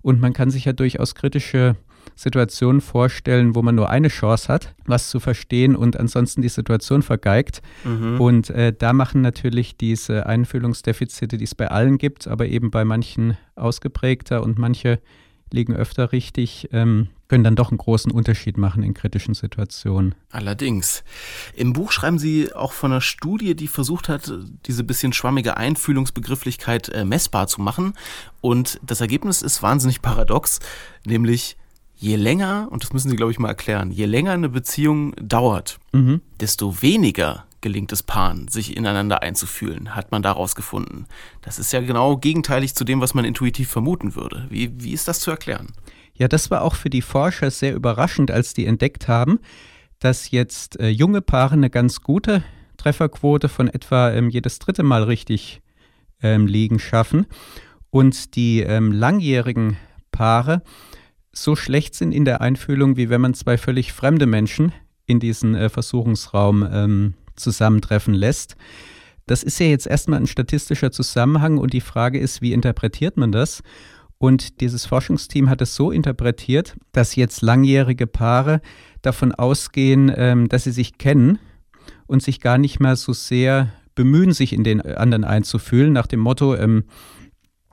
und 0.03 0.21
man 0.21 0.33
kann 0.33 0.51
sich 0.51 0.65
ja 0.65 0.73
durchaus 0.73 1.15
kritische 1.15 1.77
Situationen 2.15 2.81
vorstellen, 2.81 3.55
wo 3.55 3.63
man 3.63 3.75
nur 3.75 3.91
eine 3.91 4.09
Chance 4.09 4.53
hat, 4.53 4.75
was 4.87 5.09
zu 5.11 5.21
verstehen 5.21 5.77
und 5.77 5.99
ansonsten 5.99 6.43
die 6.43 6.49
Situation 6.49 7.03
vergeigt. 7.03 7.63
Mhm. 7.85 8.21
Und 8.21 8.51
äh, 8.51 8.73
da 8.77 8.93
machen 8.93 9.21
natürlich 9.21 9.77
diese 9.77 10.27
Einfühlungsdefizite, 10.27 11.37
die 11.37 11.45
es 11.45 11.55
bei 11.55 11.69
allen 11.69 11.99
gibt, 11.99 12.27
aber 12.27 12.47
eben 12.47 12.71
bei 12.71 12.85
manchen 12.85 13.37
ausgeprägter 13.55 14.43
und 14.43 14.59
manche 14.59 15.01
liegen 15.53 15.75
öfter 15.75 16.13
richtig, 16.13 16.69
ähm, 16.73 17.09
können 17.29 17.45
dann 17.45 17.57
doch 17.57 17.71
einen 17.71 17.79
großen 17.79 18.11
Unterschied 18.11 18.57
machen 18.57 18.83
in 18.83 18.95
kritischen 18.95 19.35
Situationen. 19.35 20.15
Allerdings. 20.31 21.05
Im 21.55 21.75
Buch 21.75 21.93
schreiben 21.93 22.19
Sie 22.19 22.53
auch 22.55 22.73
von 22.73 22.91
einer 22.91 23.01
Studie, 23.01 23.55
die 23.55 23.69
versucht 23.69 24.09
hat, 24.09 24.33
diese 24.67 24.83
bisschen 24.83 25.13
schwammige 25.13 25.57
Einfühlungsbegrifflichkeit 25.57 26.89
äh, 26.89 27.05
messbar 27.05 27.47
zu 27.47 27.61
machen. 27.61 27.93
Und 28.41 28.81
das 28.83 29.01
Ergebnis 29.01 29.43
ist 29.43 29.63
wahnsinnig 29.63 30.01
paradox, 30.01 30.61
nämlich 31.05 31.57
je 31.97 32.17
länger, 32.17 32.69
und 32.71 32.83
das 32.83 32.93
müssen 32.93 33.11
Sie, 33.11 33.17
glaube 33.17 33.33
ich, 33.33 33.39
mal 33.39 33.49
erklären, 33.49 33.91
je 33.91 34.07
länger 34.07 34.33
eine 34.33 34.49
Beziehung 34.49 35.15
dauert, 35.17 35.79
mhm. 35.93 36.23
desto 36.41 36.81
weniger 36.81 37.45
gelingt 37.61 37.93
es 37.93 38.05
Paaren, 38.05 38.47
sich 38.47 38.77
ineinander 38.77 39.23
einzufühlen, 39.23 39.97
hat 39.97 40.13
man 40.13 40.23
daraus 40.23 40.55
gefunden. 40.55 41.07
Das 41.43 41.59
ist 41.59 41.73
ja 41.73 41.81
genau 41.81 42.17
gegenteilig 42.17 42.75
zu 42.77 42.85
dem, 42.85 43.01
was 43.01 43.15
man 43.15 43.25
intuitiv 43.25 43.69
vermuten 43.69 44.15
würde. 44.15 44.47
Wie, 44.49 44.71
wie 44.81 44.93
ist 44.93 45.09
das 45.09 45.19
zu 45.19 45.33
erklären? 45.33 45.73
Ja, 46.19 46.29
das 46.29 46.51
war 46.51 46.63
auch 46.63 46.75
für 46.75 46.91
die 46.91 47.03
Forscher 47.03 47.51
sehr 47.51 47.75
überraschend, 47.75 48.31
als 48.31 48.53
die 48.53 48.67
entdeckt 48.67 49.09
haben, 49.09 49.39
dass 50.01 50.31
jetzt 50.31 50.79
äh, 50.81 50.89
junge 50.89 51.23
Paare 51.23 51.55
eine 51.55 51.71
ganz 51.71 52.03
gute 52.03 52.43
Trefferquote 52.77 53.49
von 53.49 53.69
etwa 53.69 54.11
ähm, 54.11 54.29
jedes 54.29 54.59
dritte 54.59 54.83
Mal 54.83 55.05
richtig 55.05 55.63
ähm, 56.23 56.47
liegen 56.47 56.79
schaffen 56.79 57.27
und 57.91 58.35
die 58.35 58.61
ähm, 58.61 58.93
langjährigen 58.93 59.77
Paare 60.11 60.63
so 61.33 61.55
schlecht 61.55 61.95
sind 61.95 62.13
in 62.13 62.25
der 62.25 62.41
Einfühlung, 62.41 62.97
wie 62.97 63.11
wenn 63.11 63.21
man 63.21 63.35
zwei 63.35 63.57
völlig 63.57 63.93
fremde 63.93 64.27
Menschen 64.27 64.73
in 65.07 65.21
diesen 65.21 65.55
äh, 65.55 65.69
Versuchungsraum 65.69 66.69
ähm, 66.71 67.15
zusammentreffen 67.37 68.15
lässt. 68.15 68.57
Das 69.27 69.43
ist 69.43 69.61
ja 69.61 69.67
jetzt 69.67 69.87
erstmal 69.87 70.21
ein 70.21 70.27
statistischer 70.27 70.91
Zusammenhang 70.91 71.59
und 71.59 71.73
die 71.73 71.81
Frage 71.81 72.19
ist, 72.19 72.43
wie 72.43 72.53
interpretiert 72.53 73.17
man 73.17 73.31
das? 73.31 73.63
Und 74.19 74.61
dieses 74.61 74.85
Forschungsteam 74.85 75.49
hat 75.49 75.63
es 75.63 75.75
so 75.75 75.91
interpretiert, 75.93 76.77
dass 76.93 77.15
jetzt 77.15 77.41
langjährige 77.41 78.07
Paare 78.07 78.61
davon 79.01 79.33
ausgehen, 79.33 80.13
ähm, 80.15 80.49
dass 80.49 80.65
sie 80.65 80.73
sich 80.73 80.99
kennen 80.99 81.39
und 82.07 82.23
sich 82.23 82.41
gar 82.41 82.59
nicht 82.59 82.81
mehr 82.81 82.97
so 82.97 83.13
sehr 83.13 83.73
bemühen, 83.95 84.33
sich 84.33 84.53
in 84.53 84.65
den 84.65 84.81
anderen 84.81 85.25
einzufühlen, 85.25 85.93
nach 85.93 86.07
dem 86.07 86.21
Motto, 86.21 86.57
ähm, 86.57 86.85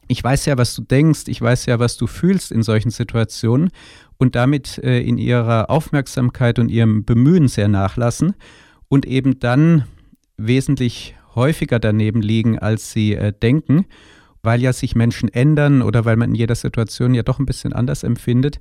ich 0.07 0.23
weiß 0.23 0.45
ja, 0.45 0.57
was 0.57 0.75
du 0.75 0.83
denkst, 0.83 1.23
ich 1.27 1.41
weiß 1.41 1.65
ja, 1.65 1.79
was 1.79 1.97
du 1.97 2.05
fühlst 2.05 2.51
in 2.51 2.61
solchen 2.61 2.91
Situationen 2.91 3.71
und 4.17 4.35
damit 4.35 4.77
äh, 4.79 5.01
in 5.01 5.17
ihrer 5.17 5.69
Aufmerksamkeit 5.69 6.59
und 6.59 6.69
ihrem 6.69 7.05
Bemühen 7.05 7.47
sehr 7.47 7.67
nachlassen 7.67 8.35
und 8.87 9.05
eben 9.05 9.39
dann 9.39 9.85
wesentlich 10.37 11.15
häufiger 11.33 11.79
daneben 11.79 12.21
liegen, 12.21 12.59
als 12.59 12.91
sie 12.91 13.15
äh, 13.15 13.33
denken, 13.33 13.85
weil 14.45 14.61
ja 14.61 14.73
sich 14.73 14.95
Menschen 14.95 15.29
ändern 15.29 15.81
oder 15.81 16.05
weil 16.05 16.15
man 16.15 16.29
in 16.29 16.35
jeder 16.35 16.55
Situation 16.55 17.13
ja 17.13 17.23
doch 17.23 17.39
ein 17.39 17.45
bisschen 17.45 17.73
anders 17.73 18.03
empfindet, 18.03 18.59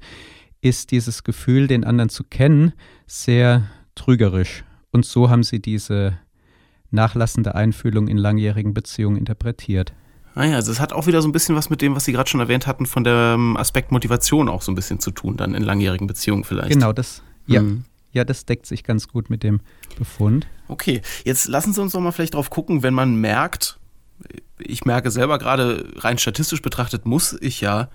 ist 0.61 0.91
dieses 0.91 1.25
Gefühl, 1.25 1.67
den 1.67 1.85
anderen 1.85 2.09
zu 2.09 2.25
kennen, 2.25 2.73
sehr 3.07 3.69
trügerisch. 3.95 4.65
Und 4.91 5.05
so 5.05 5.29
haben 5.31 5.43
sie 5.43 5.61
diese 5.61 6.19
nachlassende 6.91 7.55
Einfühlung 7.55 8.09
in 8.09 8.17
langjährigen 8.17 8.73
Beziehungen 8.73 9.17
interpretiert. 9.17 9.93
Ah 10.35 10.45
ja, 10.45 10.57
also 10.57 10.73
es 10.73 10.81
hat 10.81 10.93
auch 10.93 11.07
wieder 11.07 11.23
so 11.23 11.29
ein 11.29 11.33
bisschen 11.33 11.55
was 11.55 11.71
mit 11.71 11.81
dem, 11.81 11.95
was 11.95 12.05
Sie 12.07 12.13
gerade 12.13 12.29
schon 12.29 12.41
erwähnt 12.41 12.67
hatten, 12.67 12.87
von 12.87 13.05
dem 13.05 13.57
Aspekt 13.57 13.93
Motivation 13.93 14.49
auch 14.49 14.63
so 14.63 14.73
ein 14.73 14.75
bisschen 14.75 14.99
zu 14.99 15.11
tun, 15.13 15.37
dann 15.37 15.55
in 15.55 15.63
langjährigen 15.63 16.07
Beziehungen 16.07 16.45
vielleicht. 16.45 16.71
Genau, 16.71 16.93
das, 16.93 17.23
ja. 17.47 17.63
Mhm. 17.63 17.85
Ja, 18.13 18.25
das 18.25 18.45
deckt 18.45 18.67
sich 18.67 18.85
ganz 18.85 19.09
gut 19.09 19.29
mit 19.29 19.43
dem 19.43 19.61
Befund. 19.99 20.47
Okay, 20.69 21.03
jetzt 21.25 21.49
lassen 21.49 21.73
Sie 21.73 21.81
uns 21.81 21.93
doch 21.93 22.01
mal 22.01 22.13
vielleicht 22.13 22.35
drauf 22.35 22.49
gucken, 22.49 22.85
wenn 22.85 22.95
man 22.95 23.17
merkt, 23.17 23.81
ich 24.59 24.85
merke 24.85 25.11
selber 25.11 25.39
gerade, 25.39 25.93
rein 25.97 26.19
statistisch 26.19 26.63
betrachtet 26.63 27.07
muss 27.07 27.37
ich 27.41 27.61
ja 27.61 27.89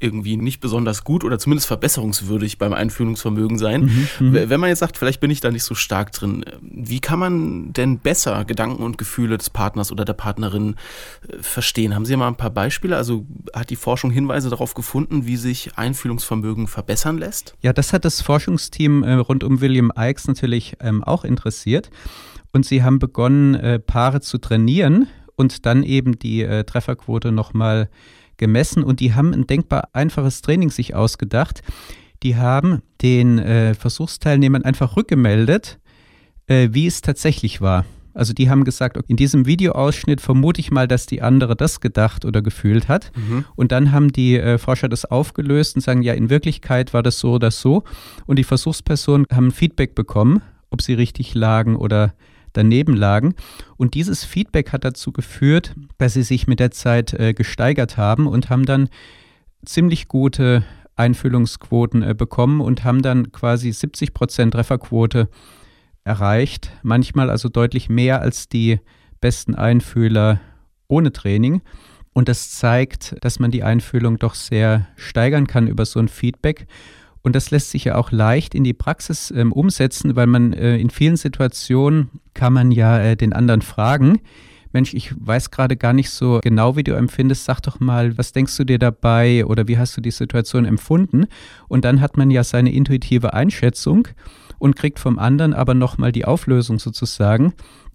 irgendwie 0.00 0.36
nicht 0.36 0.60
besonders 0.60 1.04
gut 1.04 1.24
oder 1.24 1.38
zumindest 1.38 1.68
verbesserungswürdig 1.68 2.58
beim 2.58 2.72
Einfühlungsvermögen 2.72 3.58
sein. 3.58 3.82
Mhm, 3.82 4.28
mhm, 4.28 4.32
Wenn 4.48 4.60
man 4.60 4.70
jetzt 4.70 4.78
sagt, 4.78 4.96
vielleicht 4.96 5.20
bin 5.20 5.30
ich 5.30 5.40
da 5.40 5.50
nicht 5.50 5.62
so 5.62 5.74
stark 5.74 6.12
drin, 6.12 6.44
wie 6.62 7.00
kann 7.00 7.18
man 7.18 7.72
denn 7.74 7.98
besser 7.98 8.44
Gedanken 8.46 8.82
und 8.82 8.96
Gefühle 8.96 9.36
des 9.36 9.50
Partners 9.50 9.92
oder 9.92 10.06
der 10.06 10.14
Partnerin 10.14 10.76
äh, 11.28 11.42
verstehen? 11.42 11.94
Haben 11.94 12.06
Sie 12.06 12.16
mal 12.16 12.28
ein 12.28 12.36
paar 12.36 12.50
Beispiele? 12.50 12.96
Also 12.96 13.26
hat 13.54 13.68
die 13.68 13.76
Forschung 13.76 14.10
Hinweise 14.10 14.48
darauf 14.48 14.72
gefunden, 14.72 15.26
wie 15.26 15.36
sich 15.36 15.76
Einfühlungsvermögen 15.76 16.66
verbessern 16.66 17.18
lässt? 17.18 17.54
Ja, 17.60 17.74
das 17.74 17.92
hat 17.92 18.06
das 18.06 18.22
Forschungsteam 18.22 19.02
äh, 19.02 19.14
rund 19.14 19.44
um 19.44 19.60
William 19.60 19.92
Ikes 19.96 20.26
natürlich 20.26 20.76
ähm, 20.80 21.04
auch 21.04 21.24
interessiert. 21.24 21.90
Und 22.52 22.66
sie 22.66 22.82
haben 22.82 22.98
begonnen, 22.98 23.54
äh, 23.54 23.78
Paare 23.78 24.20
zu 24.20 24.38
trainieren 24.38 25.06
und 25.40 25.66
dann 25.66 25.82
eben 25.82 26.18
die 26.18 26.42
äh, 26.42 26.64
Trefferquote 26.64 27.32
nochmal 27.32 27.88
gemessen 28.36 28.84
und 28.84 29.00
die 29.00 29.14
haben 29.14 29.32
ein 29.32 29.46
denkbar 29.46 29.88
einfaches 29.92 30.42
Training 30.42 30.70
sich 30.70 30.94
ausgedacht. 30.94 31.62
Die 32.22 32.36
haben 32.36 32.82
den 33.02 33.38
äh, 33.38 33.74
Versuchsteilnehmern 33.74 34.62
einfach 34.62 34.96
rückgemeldet, 34.96 35.80
äh, 36.46 36.68
wie 36.72 36.86
es 36.86 37.00
tatsächlich 37.00 37.60
war. 37.60 37.84
Also 38.12 38.32
die 38.34 38.50
haben 38.50 38.64
gesagt, 38.64 38.98
in 39.08 39.16
diesem 39.16 39.46
Videoausschnitt 39.46 40.20
vermute 40.20 40.60
ich 40.60 40.70
mal, 40.70 40.88
dass 40.88 41.06
die 41.06 41.22
andere 41.22 41.56
das 41.56 41.80
gedacht 41.80 42.24
oder 42.24 42.42
gefühlt 42.42 42.88
hat. 42.88 43.12
Mhm. 43.16 43.44
Und 43.56 43.72
dann 43.72 43.92
haben 43.92 44.12
die 44.12 44.36
äh, 44.36 44.58
Forscher 44.58 44.88
das 44.88 45.04
aufgelöst 45.04 45.76
und 45.76 45.82
sagen, 45.82 46.02
ja, 46.02 46.12
in 46.12 46.28
Wirklichkeit 46.28 46.92
war 46.92 47.02
das 47.02 47.18
so 47.18 47.32
oder 47.32 47.50
so. 47.50 47.84
Und 48.26 48.38
die 48.38 48.44
Versuchspersonen 48.44 49.26
haben 49.32 49.52
Feedback 49.52 49.94
bekommen, 49.94 50.42
ob 50.70 50.82
sie 50.82 50.94
richtig 50.94 51.34
lagen 51.34 51.76
oder 51.76 52.12
daneben 52.52 52.94
lagen. 52.94 53.34
Und 53.76 53.94
dieses 53.94 54.24
Feedback 54.24 54.72
hat 54.72 54.84
dazu 54.84 55.12
geführt, 55.12 55.74
dass 55.98 56.14
sie 56.14 56.22
sich 56.22 56.46
mit 56.46 56.60
der 56.60 56.70
Zeit 56.70 57.12
äh, 57.14 57.34
gesteigert 57.34 57.96
haben 57.96 58.26
und 58.26 58.50
haben 58.50 58.66
dann 58.66 58.88
ziemlich 59.64 60.08
gute 60.08 60.64
Einfüllungsquoten 60.96 62.02
äh, 62.02 62.14
bekommen 62.14 62.60
und 62.60 62.84
haben 62.84 63.02
dann 63.02 63.32
quasi 63.32 63.72
70 63.72 64.14
Prozent 64.14 64.54
Trefferquote 64.54 65.28
erreicht. 66.04 66.70
Manchmal 66.82 67.30
also 67.30 67.48
deutlich 67.48 67.88
mehr 67.88 68.20
als 68.20 68.48
die 68.48 68.80
besten 69.20 69.54
Einfühler 69.54 70.40
ohne 70.88 71.12
Training. 71.12 71.62
Und 72.12 72.28
das 72.28 72.50
zeigt, 72.50 73.16
dass 73.20 73.38
man 73.38 73.50
die 73.50 73.62
Einfühlung 73.62 74.18
doch 74.18 74.34
sehr 74.34 74.88
steigern 74.96 75.46
kann 75.46 75.68
über 75.68 75.86
so 75.86 76.00
ein 76.00 76.08
Feedback. 76.08 76.66
Und 77.22 77.36
das 77.36 77.50
lässt 77.50 77.70
sich 77.70 77.84
ja 77.84 77.96
auch 77.96 78.12
leicht 78.12 78.54
in 78.54 78.64
die 78.64 78.72
Praxis 78.72 79.30
ähm, 79.30 79.52
umsetzen, 79.52 80.16
weil 80.16 80.26
man 80.26 80.52
äh, 80.52 80.78
in 80.78 80.90
vielen 80.90 81.16
Situationen 81.16 82.10
kann 82.34 82.52
man 82.52 82.70
ja 82.70 82.98
äh, 82.98 83.16
den 83.16 83.32
anderen 83.32 83.62
fragen. 83.62 84.20
Mensch, 84.72 84.94
ich 84.94 85.12
weiß 85.18 85.50
gerade 85.50 85.76
gar 85.76 85.92
nicht 85.92 86.10
so 86.10 86.40
genau, 86.42 86.76
wie 86.76 86.84
du 86.84 86.92
empfindest. 86.92 87.44
Sag 87.44 87.60
doch 87.60 87.80
mal, 87.80 88.16
was 88.16 88.32
denkst 88.32 88.56
du 88.56 88.64
dir 88.64 88.78
dabei 88.78 89.44
oder 89.44 89.66
wie 89.66 89.78
hast 89.78 89.96
du 89.96 90.00
die 90.00 90.12
Situation 90.12 90.64
empfunden? 90.64 91.26
Und 91.68 91.84
dann 91.84 92.00
hat 92.00 92.16
man 92.16 92.30
ja 92.30 92.44
seine 92.44 92.72
intuitive 92.72 93.34
Einschätzung 93.34 94.06
und 94.58 94.76
kriegt 94.76 95.00
vom 95.00 95.18
anderen 95.18 95.54
aber 95.54 95.74
nochmal 95.74 96.12
die 96.12 96.24
Auflösung 96.24 96.78
sozusagen, 96.78 97.52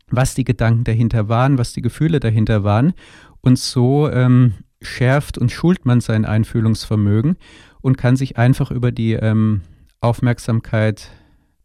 was 0.09 0.35
die 0.35 0.43
Gedanken 0.43 0.83
dahinter 0.83 1.29
waren, 1.29 1.57
was 1.57 1.73
die 1.73 1.81
Gefühle 1.81 2.19
dahinter 2.19 2.63
waren. 2.63 2.93
Und 3.41 3.57
so 3.57 4.09
ähm, 4.09 4.55
schärft 4.81 5.37
und 5.37 5.51
schult 5.51 5.85
man 5.85 6.01
sein 6.01 6.25
Einfühlungsvermögen 6.25 7.37
und 7.85 7.99
kann 7.99 8.15
sich 8.15 8.35
einfach 8.35 8.71
über 8.71 8.91
die 8.91 9.13
ähm, 9.13 9.61
Aufmerksamkeit 10.01 11.11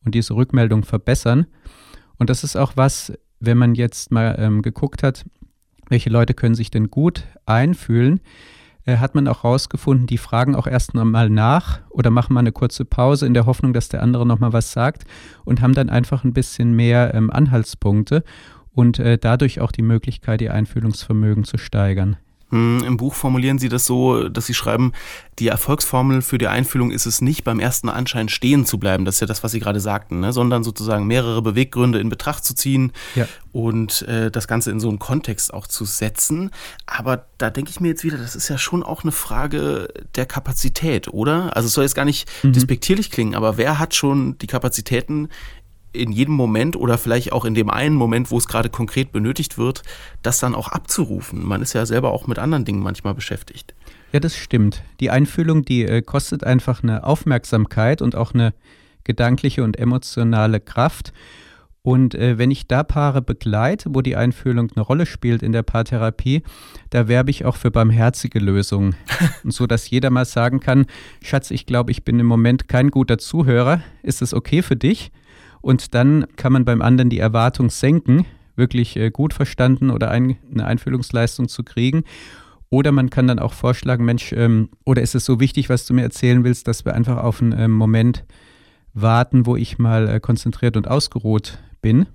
und 0.05 0.15
diese 0.15 0.35
Rückmeldung 0.35 0.83
verbessern. 0.83 1.47
Und 2.19 2.29
das 2.29 2.45
ist 2.45 2.57
auch 2.57 2.73
was, 2.77 3.15
wenn 3.39 3.57
man 3.57 3.75
jetzt 3.75 4.13
mal 4.13 4.37
ähm, 4.39 4.61
geguckt 4.61 5.03
hat, 5.03 5.25
welche 5.89 6.11
Leute 6.11 6.35
können 6.35 6.55
sich 6.55 6.71
denn 6.71 6.91
gut 6.91 7.25
einfühlen, 7.47 8.21
äh, 8.85 8.99
hat 8.99 9.15
man 9.15 9.29
auch 9.29 9.45
herausgefunden, 9.45 10.07
die 10.07 10.19
fragen 10.19 10.55
auch 10.55 10.67
erst 10.67 10.93
mal 10.93 11.31
nach 11.31 11.81
oder 11.89 12.11
machen 12.11 12.35
mal 12.35 12.41
eine 12.41 12.53
kurze 12.53 12.85
Pause 12.85 13.25
in 13.25 13.33
der 13.33 13.47
Hoffnung, 13.47 13.73
dass 13.73 13.89
der 13.89 14.03
andere 14.03 14.27
nochmal 14.27 14.53
was 14.53 14.73
sagt 14.73 15.05
und 15.47 15.63
haben 15.63 15.73
dann 15.73 15.89
einfach 15.89 16.23
ein 16.23 16.35
bisschen 16.35 16.75
mehr 16.75 17.15
ähm, 17.15 17.31
Anhaltspunkte 17.31 18.25
und 18.73 18.99
äh, 18.99 19.17
dadurch 19.17 19.63
auch 19.63 19.73
die 19.73 19.81
Möglichkeit, 19.81 20.43
ihr 20.43 20.53
Einfühlungsvermögen 20.53 21.45
zu 21.45 21.57
steigern. 21.57 22.19
Hm, 22.51 22.83
Im 22.85 22.97
Buch 22.97 23.15
formulieren 23.15 23.59
Sie 23.59 23.69
das 23.69 23.85
so, 23.85 24.29
dass 24.29 24.47
Sie 24.47 24.55
schreiben, 24.55 24.93
die 25.39 25.49
Erfolgsformel 25.49 26.21
für 26.21 26.37
die 26.37 26.49
Einfühlung 26.49 26.91
ist 26.91 27.07
es 27.07 27.21
nicht, 27.21 27.45
beim 27.45 27.61
ersten 27.61 27.89
Anschein 27.89 28.29
stehen 28.29 28.67
zu 28.67 28.79
bleiben. 28.79 29.05
Das 29.05 29.17
ist 29.17 29.21
ja 29.21 29.27
das, 29.27 29.43
was 29.43 29.53
Sie 29.53 29.61
gerade 29.61 29.81
sagten, 29.81 30.21
ne? 30.21 30.33
sondern 30.33 30.65
sozusagen 30.65 31.07
mehrere 31.07 31.43
Beweggründe 31.43 31.99
in 31.99 32.09
Betracht 32.09 32.45
zu 32.45 32.55
ziehen 32.55 32.93
ja. 33.15 33.27
und 33.53 34.03
äh, 34.03 34.31
das 34.31 34.49
Ganze 34.49 34.71
in 34.71 34.81
so 34.81 34.89
einen 34.89 34.99
Kontext 34.99 35.55
auch 35.55 35.67
zu 35.67 35.85
setzen. 35.85 36.51
Aber 36.87 37.27
da 37.39 37.51
denke 37.51 37.71
ich 37.71 37.81
mir 37.81 37.89
jetzt 37.89 38.05
wieder, 38.05 38.19
das 38.19 38.37
ist 38.37 38.49
ja 38.49 38.59
schon 38.59 38.83
auch 38.83 39.03
eine 39.03 39.13
Frage 39.13 39.89
der 40.17 40.27
Kapazität, 40.27 41.09
oder? 41.09 41.57
Also 41.57 41.69
es 41.69 41.73
soll 41.73 41.85
jetzt 41.85 41.95
gar 41.95 42.05
nicht 42.05 42.29
mhm. 42.43 42.53
despektierlich 42.53 43.11
klingen, 43.11 43.35
aber 43.35 43.57
wer 43.57 43.79
hat 43.79 43.95
schon 43.95 44.37
die 44.39 44.47
Kapazitäten, 44.47 45.29
in 45.93 46.13
jedem 46.13 46.35
Moment 46.35 46.77
oder 46.77 46.99
vielleicht 46.99 47.33
auch 47.33 47.45
in 47.45 47.55
dem 47.55 47.71
einen 47.71 47.97
Moment, 47.97 48.31
wo 48.31 48.39
es 48.39 48.47
gerade 48.47 48.69
konkret 48.69 49.13
benötigt 49.13 49.59
wird, 49.59 49.83
das 50.23 50.39
dann 50.39 50.55
auch 50.55 50.69
abzurufen. 50.69 51.45
Man 51.45 51.63
ist 51.63 51.73
ja 51.73 51.87
selber 51.87 52.13
auch 52.13 52.27
mit 52.27 52.39
anderen 52.39 52.65
Dingen 52.65 52.83
manchmal 52.83 53.15
beschäftigt. 53.15 53.75
Ja, 54.13 54.21
das 54.21 54.37
stimmt. 54.37 54.83
Die 55.01 55.11
Einfühlung, 55.11 55.65
die 55.65 55.85
äh, 55.85 56.03
kostet 56.03 56.45
einfach 56.45 56.83
eine 56.83 57.05
Aufmerksamkeit 57.05 58.03
und 58.03 58.17
auch 58.17 58.35
eine 58.35 58.53
gedankliche 59.05 59.65
und 59.65 59.79
emotionale 59.79 60.61
Kraft. 60.61 61.13
Und 61.83 62.15
äh, 62.15 62.37
wenn 62.37 62.51
ich 62.51 62.67
da 62.67 62.83
Paare 62.83 63.23
begleite, 63.23 63.91
wo 63.95 64.03
die 64.03 64.17
Einfühlung 64.17 64.71
eine 64.75 64.85
Rolle 64.85 65.07
spielt 65.07 65.43
in 65.43 65.53
der 65.53 65.63
Paartherapie, 65.63 66.43
da 66.91 67.09
werbe 67.09 67.31
ich 67.31 67.45
auch 67.45 67.57
für 67.57 67.71
barmherzige 67.71 68.39
Lösungen. 68.39 68.95
so 69.45 69.67
dass 69.67 69.89
jeder 69.89 70.11
mal 70.11 70.27
sagen 70.27 70.61
kann, 70.61 70.87
Schatz, 71.23 71.51
ich 71.51 71.65
glaube, 71.65 71.91
ich 71.91 72.05
bin 72.05 72.19
im 72.21 72.27
Moment 72.27 72.69
kein 72.69 72.91
guter 72.91 73.17
Zuhörer. 73.17 73.81
Ist 74.03 74.21
es 74.21 74.35
okay 74.35 74.63
für 74.63 74.77
dich? 74.77 75.11
Und 75.61 75.95
dann 75.95 76.27
kann 76.37 76.53
man 76.53 76.65
beim 76.65 76.83
anderen 76.83 77.11
die 77.11 77.19
Erwartung 77.19 77.71
senken, 77.71 78.27
wirklich 78.57 78.97
äh, 78.97 79.11
gut 79.11 79.35
verstanden 79.35 79.91
oder 79.91 80.11
ein, 80.11 80.37
eine 80.53 80.67
Einfühlungsleistung 80.67 81.49
zu 81.49 81.63
kriegen. 81.65 82.05
Oder 82.71 82.93
man 82.93 83.11
kann 83.11 83.27
dann 83.27 83.41
auch 83.41 83.53
vorschlagen, 83.53 84.05
Mensch, 84.05 84.33
ähm, 84.33 84.71
oder 84.85 85.03
ist 85.03 85.15
es 85.15 85.25
so 85.25 85.41
wichtig, 85.41 85.69
was 85.69 85.87
du 85.87 85.95
mir 85.95 86.03
erzählen 86.03 86.45
willst, 86.45 86.69
dass 86.69 86.85
wir 86.85 86.95
einfach 86.95 87.19
auf 87.19 87.43
einen 87.43 87.59
ähm, 87.59 87.73
Moment 87.73 88.25
warten, 88.95 89.47
wo 89.47 89.57
ich 89.57 89.79
mal 89.79 90.09
äh, 90.09 90.21
konzentriert 90.21 90.77
und 90.77 90.89
ausgeruht 90.89 91.59
bin. 91.83 92.07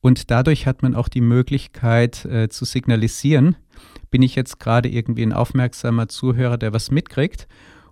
Und 0.00 0.30
dadurch 0.30 0.66
hat 0.66 0.82
man 0.82 0.94
auch 0.94 1.08
die 1.08 1.20
Möglichkeit 1.20 2.24
äh, 2.24 2.48
zu 2.48 2.64
signalisieren, 2.64 3.56
bin 4.10 4.22
ich 4.22 4.34
jetzt 4.34 4.60
gerade 4.60 4.88
irgendwie 4.88 5.24
ein 5.24 5.32
aufmerksamer 5.32 6.08
Zuhörer, 6.08 6.58
der 6.58 6.72
was 6.72 6.90
mitkriegt, 6.90 7.48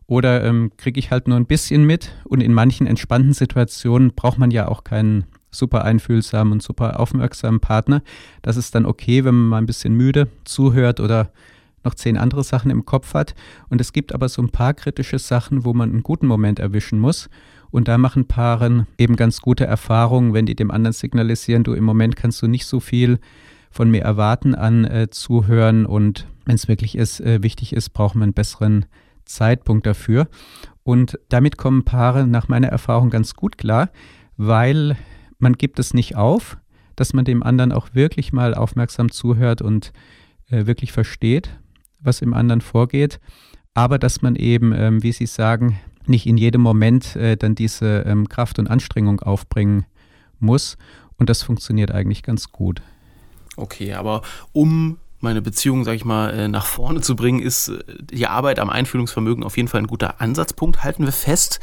Oder 0.06 0.44
ähm, 0.44 0.72
kriege 0.76 0.98
ich 0.98 1.10
halt 1.10 1.28
nur 1.28 1.36
ein 1.36 1.46
bisschen 1.46 1.84
mit 1.84 2.12
und 2.24 2.42
in 2.42 2.52
manchen 2.52 2.86
entspannten 2.86 3.32
Situationen 3.32 4.14
braucht 4.14 4.38
man 4.38 4.50
ja 4.50 4.68
auch 4.68 4.84
keinen 4.84 5.24
super 5.50 5.84
einfühlsamen 5.84 6.52
und 6.52 6.62
super 6.62 7.00
aufmerksamen 7.00 7.60
Partner. 7.60 8.02
Das 8.42 8.56
ist 8.56 8.74
dann 8.74 8.86
okay, 8.86 9.24
wenn 9.24 9.34
man 9.34 9.48
mal 9.48 9.58
ein 9.58 9.66
bisschen 9.66 9.94
müde 9.94 10.28
zuhört 10.44 11.00
oder 11.00 11.30
noch 11.84 11.94
zehn 11.94 12.16
andere 12.16 12.44
Sachen 12.44 12.70
im 12.70 12.84
Kopf 12.84 13.14
hat. 13.14 13.34
Und 13.68 13.80
es 13.80 13.92
gibt 13.92 14.12
aber 14.14 14.28
so 14.28 14.42
ein 14.42 14.50
paar 14.50 14.74
kritische 14.74 15.18
Sachen, 15.18 15.64
wo 15.64 15.72
man 15.72 15.90
einen 15.90 16.02
guten 16.02 16.26
Moment 16.26 16.58
erwischen 16.58 16.98
muss. 16.98 17.28
Und 17.70 17.88
da 17.88 17.98
machen 17.98 18.26
Paaren 18.26 18.86
eben 18.98 19.16
ganz 19.16 19.40
gute 19.40 19.66
Erfahrungen, 19.66 20.32
wenn 20.32 20.46
die 20.46 20.54
dem 20.54 20.70
anderen 20.70 20.92
signalisieren, 20.92 21.64
du 21.64 21.74
im 21.74 21.84
Moment 21.84 22.16
kannst 22.16 22.40
du 22.40 22.46
nicht 22.46 22.66
so 22.66 22.80
viel 22.80 23.18
von 23.70 23.90
mir 23.90 24.02
erwarten 24.02 24.54
an 24.54 24.84
äh, 24.84 25.10
Zuhören 25.10 25.84
und 25.84 26.26
wenn 26.44 26.54
es 26.54 26.68
wirklich 26.68 26.96
ist, 26.96 27.20
äh, 27.20 27.42
wichtig 27.42 27.72
ist, 27.72 27.90
brauchen 27.90 28.20
wir 28.20 28.24
einen 28.24 28.32
besseren 28.32 28.86
Zeitpunkt 29.24 29.86
dafür. 29.86 30.28
Und 30.82 31.18
damit 31.28 31.56
kommen 31.56 31.84
Paare 31.84 32.26
nach 32.26 32.48
meiner 32.48 32.68
Erfahrung 32.68 33.10
ganz 33.10 33.34
gut 33.34 33.58
klar, 33.58 33.90
weil 34.36 34.96
man 35.38 35.54
gibt 35.54 35.78
es 35.78 35.94
nicht 35.94 36.16
auf, 36.16 36.58
dass 36.96 37.12
man 37.12 37.24
dem 37.24 37.42
anderen 37.42 37.72
auch 37.72 37.94
wirklich 37.94 38.32
mal 38.32 38.54
aufmerksam 38.54 39.10
zuhört 39.10 39.62
und 39.62 39.92
äh, 40.50 40.66
wirklich 40.66 40.92
versteht, 40.92 41.58
was 42.00 42.20
im 42.20 42.34
anderen 42.34 42.60
vorgeht, 42.60 43.20
aber 43.72 43.98
dass 43.98 44.22
man 44.22 44.36
eben, 44.36 44.72
ähm, 44.72 45.02
wie 45.02 45.12
Sie 45.12 45.26
sagen, 45.26 45.78
nicht 46.06 46.26
in 46.26 46.36
jedem 46.36 46.60
Moment 46.60 47.16
äh, 47.16 47.36
dann 47.36 47.54
diese 47.54 48.04
ähm, 48.06 48.28
Kraft 48.28 48.58
und 48.58 48.68
Anstrengung 48.68 49.20
aufbringen 49.20 49.86
muss. 50.38 50.76
Und 51.16 51.30
das 51.30 51.42
funktioniert 51.42 51.90
eigentlich 51.90 52.22
ganz 52.22 52.52
gut. 52.52 52.82
Okay, 53.56 53.94
aber 53.94 54.22
um 54.52 54.98
meine 55.24 55.42
Beziehung, 55.42 55.82
sag 55.82 55.96
ich 55.96 56.04
mal, 56.04 56.30
äh, 56.30 56.48
nach 56.48 56.66
vorne 56.66 57.00
zu 57.00 57.16
bringen, 57.16 57.40
ist 57.40 57.68
äh, 57.68 57.82
die 58.00 58.28
Arbeit 58.28 58.60
am 58.60 58.70
Einfühlungsvermögen 58.70 59.42
auf 59.42 59.56
jeden 59.56 59.68
Fall 59.68 59.80
ein 59.80 59.88
guter 59.88 60.20
Ansatzpunkt, 60.20 60.84
halten 60.84 61.04
wir 61.04 61.12
fest. 61.12 61.58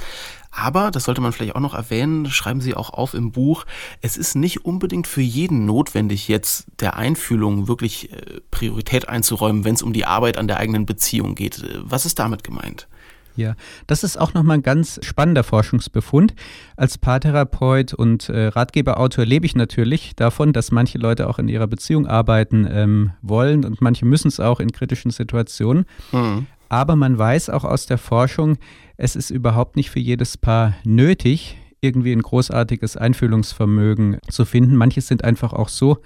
Aber, 0.53 0.91
das 0.91 1.05
sollte 1.05 1.21
man 1.21 1.31
vielleicht 1.31 1.55
auch 1.55 1.61
noch 1.61 1.73
erwähnen, 1.73 2.29
schreiben 2.29 2.59
Sie 2.59 2.75
auch 2.75 2.89
auf 2.89 3.13
im 3.13 3.31
Buch, 3.31 3.65
es 4.01 4.17
ist 4.17 4.35
nicht 4.35 4.65
unbedingt 4.65 5.07
für 5.07 5.21
jeden 5.21 5.65
notwendig, 5.65 6.27
jetzt 6.27 6.65
der 6.81 6.97
Einfühlung 6.97 7.69
wirklich 7.69 8.11
äh, 8.11 8.41
Priorität 8.51 9.07
einzuräumen, 9.07 9.63
wenn 9.63 9.75
es 9.75 9.81
um 9.81 9.93
die 9.93 10.05
Arbeit 10.05 10.37
an 10.37 10.49
der 10.49 10.57
eigenen 10.57 10.85
Beziehung 10.85 11.35
geht. 11.35 11.63
Was 11.83 12.05
ist 12.05 12.19
damit 12.19 12.43
gemeint? 12.43 12.89
Ja, 13.35 13.55
das 13.87 14.03
ist 14.03 14.17
auch 14.17 14.33
nochmal 14.33 14.57
ein 14.57 14.63
ganz 14.63 14.99
spannender 15.03 15.43
Forschungsbefund. 15.43 16.33
Als 16.75 16.97
Paartherapeut 16.97 17.93
und 17.93 18.29
äh, 18.29 18.47
Ratgeberautor 18.47 19.25
lebe 19.25 19.45
ich 19.45 19.55
natürlich 19.55 20.15
davon, 20.15 20.53
dass 20.53 20.71
manche 20.71 20.97
Leute 20.97 21.29
auch 21.29 21.39
in 21.39 21.47
ihrer 21.47 21.67
Beziehung 21.67 22.07
arbeiten 22.07 22.67
ähm, 22.69 23.11
wollen 23.21 23.65
und 23.65 23.81
manche 23.81 24.05
müssen 24.05 24.27
es 24.27 24.39
auch 24.39 24.59
in 24.59 24.71
kritischen 24.71 25.11
Situationen. 25.11 25.85
Mhm. 26.11 26.47
Aber 26.69 26.95
man 26.95 27.17
weiß 27.17 27.49
auch 27.49 27.65
aus 27.65 27.85
der 27.85 27.97
Forschung, 27.97 28.57
es 28.95 29.15
ist 29.15 29.29
überhaupt 29.29 29.75
nicht 29.75 29.89
für 29.89 29.99
jedes 29.99 30.37
Paar 30.37 30.75
nötig, 30.85 31.57
irgendwie 31.81 32.13
ein 32.13 32.21
großartiges 32.21 32.95
Einfühlungsvermögen 32.95 34.19
zu 34.29 34.45
finden. 34.45 34.75
Manche 34.75 35.01
sind 35.01 35.23
einfach 35.23 35.51
auch 35.51 35.67
so 35.67 35.97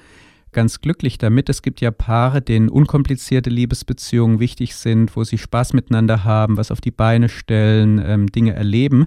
ganz 0.55 0.81
glücklich 0.81 1.19
damit. 1.19 1.49
Es 1.49 1.61
gibt 1.61 1.81
ja 1.81 1.91
Paare, 1.91 2.41
denen 2.41 2.69
unkomplizierte 2.69 3.51
Liebesbeziehungen 3.51 4.39
wichtig 4.39 4.75
sind, 4.75 5.15
wo 5.15 5.23
sie 5.23 5.37
Spaß 5.37 5.73
miteinander 5.73 6.23
haben, 6.23 6.57
was 6.57 6.71
auf 6.71 6.81
die 6.81 6.91
Beine 6.91 7.29
stellen, 7.29 8.01
ähm, 8.03 8.27
Dinge 8.27 8.53
erleben. 8.53 9.05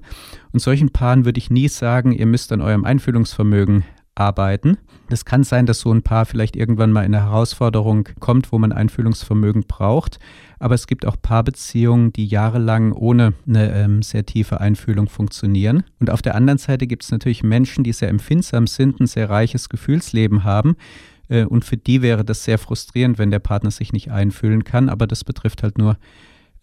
Und 0.52 0.60
solchen 0.60 0.90
Paaren 0.90 1.24
würde 1.24 1.38
ich 1.38 1.50
nie 1.50 1.68
sagen, 1.68 2.12
ihr 2.12 2.26
müsst 2.26 2.52
an 2.52 2.60
eurem 2.60 2.84
Einfühlungsvermögen 2.84 3.82
arbeiten. 4.14 4.78
Es 5.10 5.24
kann 5.24 5.42
sein, 5.42 5.64
dass 5.64 5.80
so 5.80 5.92
ein 5.92 6.02
Paar 6.02 6.26
vielleicht 6.26 6.54
irgendwann 6.54 6.92
mal 6.92 7.04
in 7.04 7.14
eine 7.14 7.24
Herausforderung 7.24 8.08
kommt, 8.20 8.52
wo 8.52 8.58
man 8.58 8.72
Einfühlungsvermögen 8.72 9.64
braucht. 9.66 10.18
Aber 10.58 10.74
es 10.74 10.86
gibt 10.86 11.06
auch 11.06 11.16
Paarbeziehungen, 11.20 12.12
die 12.12 12.26
jahrelang 12.26 12.92
ohne 12.92 13.32
eine 13.46 13.72
ähm, 13.72 14.02
sehr 14.02 14.26
tiefe 14.26 14.60
Einfühlung 14.60 15.08
funktionieren. 15.08 15.84
Und 15.98 16.10
auf 16.10 16.20
der 16.20 16.34
anderen 16.34 16.58
Seite 16.58 16.86
gibt 16.86 17.04
es 17.04 17.10
natürlich 17.10 17.42
Menschen, 17.42 17.84
die 17.84 17.92
sehr 17.92 18.08
empfindsam 18.08 18.66
sind, 18.66 19.00
ein 19.00 19.06
sehr 19.06 19.30
reiches 19.30 19.68
Gefühlsleben 19.68 20.44
haben. 20.44 20.76
Äh, 21.28 21.44
und 21.44 21.64
für 21.64 21.76
die 21.76 22.02
wäre 22.02 22.24
das 22.24 22.44
sehr 22.44 22.58
frustrierend, 22.58 23.18
wenn 23.18 23.30
der 23.30 23.38
Partner 23.38 23.70
sich 23.70 23.92
nicht 23.92 24.10
einfühlen 24.10 24.64
kann. 24.64 24.88
Aber 24.88 25.06
das 25.06 25.24
betrifft 25.24 25.62
halt 25.62 25.78
nur 25.78 25.96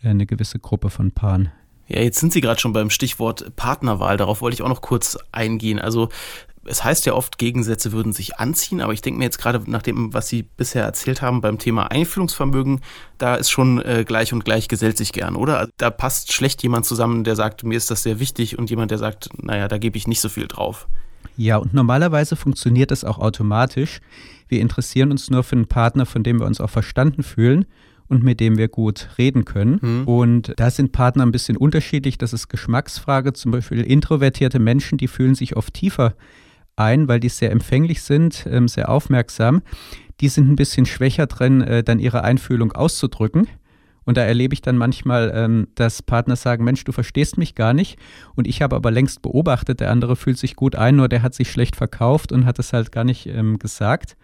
äh, 0.03 0.09
eine 0.09 0.25
gewisse 0.25 0.59
Gruppe 0.59 0.89
von 0.89 1.11
Paaren. 1.11 1.51
Ja, 1.87 2.01
jetzt 2.01 2.19
sind 2.19 2.33
Sie 2.33 2.41
gerade 2.41 2.59
schon 2.59 2.73
beim 2.73 2.89
Stichwort 2.89 3.55
Partnerwahl. 3.55 4.17
Darauf 4.17 4.41
wollte 4.41 4.55
ich 4.55 4.61
auch 4.63 4.69
noch 4.69 4.81
kurz 4.81 5.17
eingehen. 5.31 5.79
Also 5.79 6.09
es 6.65 6.83
heißt 6.83 7.05
ja 7.05 7.13
oft, 7.13 7.37
Gegensätze 7.37 7.91
würden 7.91 8.11
sich 8.11 8.37
anziehen, 8.37 8.81
aber 8.81 8.91
ich 8.93 9.01
denke 9.01 9.19
mir 9.19 9.25
jetzt 9.25 9.37
gerade 9.37 9.61
nach 9.69 9.83
dem, 9.83 10.13
was 10.13 10.27
Sie 10.27 10.43
bisher 10.43 10.83
erzählt 10.83 11.21
haben 11.21 11.41
beim 11.41 11.59
Thema 11.59 11.91
Einfühlungsvermögen, 11.91 12.81
da 13.17 13.35
ist 13.35 13.51
schon 13.51 13.81
äh, 13.81 14.03
gleich 14.05 14.33
und 14.33 14.45
gleich 14.45 14.67
gesellt 14.67 14.97
sich 14.97 15.13
gern, 15.13 15.35
oder? 15.35 15.59
Also, 15.59 15.71
da 15.77 15.91
passt 15.91 16.33
schlecht 16.33 16.63
jemand 16.63 16.85
zusammen, 16.85 17.23
der 17.23 17.35
sagt, 17.35 17.63
mir 17.63 17.77
ist 17.77 17.91
das 17.91 18.03
sehr 18.03 18.19
wichtig 18.19 18.57
und 18.57 18.69
jemand, 18.69 18.91
der 18.91 18.97
sagt, 18.97 19.29
naja, 19.41 19.67
da 19.67 19.77
gebe 19.77 19.97
ich 19.97 20.07
nicht 20.07 20.21
so 20.21 20.29
viel 20.29 20.47
drauf. 20.47 20.87
Ja, 21.37 21.57
und 21.57 21.73
normalerweise 21.73 22.35
funktioniert 22.35 22.91
das 22.91 23.03
auch 23.03 23.19
automatisch. 23.19 23.99
Wir 24.47 24.61
interessieren 24.61 25.11
uns 25.11 25.29
nur 25.29 25.43
für 25.43 25.55
einen 25.55 25.67
Partner, 25.67 26.05
von 26.05 26.23
dem 26.23 26.39
wir 26.39 26.45
uns 26.45 26.61
auch 26.61 26.69
verstanden 26.69 27.23
fühlen 27.23 27.65
und 28.07 28.23
mit 28.23 28.39
dem 28.39 28.57
wir 28.57 28.67
gut 28.67 29.09
reden 29.17 29.45
können. 29.45 29.79
Mhm. 29.81 30.03
Und 30.07 30.53
da 30.57 30.69
sind 30.69 30.91
Partner 30.91 31.25
ein 31.25 31.31
bisschen 31.31 31.57
unterschiedlich. 31.57 32.17
Das 32.17 32.33
ist 32.33 32.47
Geschmacksfrage. 32.49 33.33
Zum 33.33 33.51
Beispiel 33.51 33.81
introvertierte 33.81 34.59
Menschen, 34.59 34.97
die 34.97 35.07
fühlen 35.07 35.35
sich 35.35 35.55
oft 35.55 35.73
tiefer 35.73 36.13
ein, 36.75 37.07
weil 37.07 37.19
die 37.19 37.29
sehr 37.29 37.51
empfänglich 37.51 38.01
sind, 38.01 38.45
ähm, 38.49 38.67
sehr 38.67 38.89
aufmerksam. 38.89 39.61
Die 40.21 40.27
sind 40.27 40.49
ein 40.49 40.55
bisschen 40.55 40.85
schwächer 40.85 41.27
drin, 41.27 41.61
äh, 41.61 41.83
dann 41.83 41.99
ihre 41.99 42.23
Einfühlung 42.23 42.71
auszudrücken. 42.73 43.47
Und 44.05 44.17
da 44.17 44.21
erlebe 44.21 44.53
ich 44.53 44.61
dann 44.61 44.77
manchmal, 44.77 45.31
ähm, 45.33 45.67
dass 45.73 46.03
Partner 46.03 46.35
sagen, 46.35 46.63
Mensch, 46.63 46.83
du 46.83 46.91
verstehst 46.91 47.39
mich 47.39 47.55
gar 47.55 47.73
nicht. 47.73 47.97
Und 48.35 48.45
ich 48.45 48.61
habe 48.61 48.75
aber 48.75 48.91
längst 48.91 49.23
beobachtet, 49.23 49.79
der 49.79 49.91
andere 49.91 50.15
fühlt 50.15 50.37
sich 50.37 50.55
gut 50.55 50.75
ein, 50.75 50.95
nur 50.95 51.09
der 51.09 51.23
hat 51.23 51.33
sich 51.33 51.51
schlecht 51.51 51.75
verkauft 51.75 52.31
und 52.31 52.45
hat 52.45 52.59
es 52.59 52.71
halt 52.71 52.91
gar 52.91 53.03
nicht 53.03 53.25
ähm, 53.25 53.57
gesagt. 53.57 54.15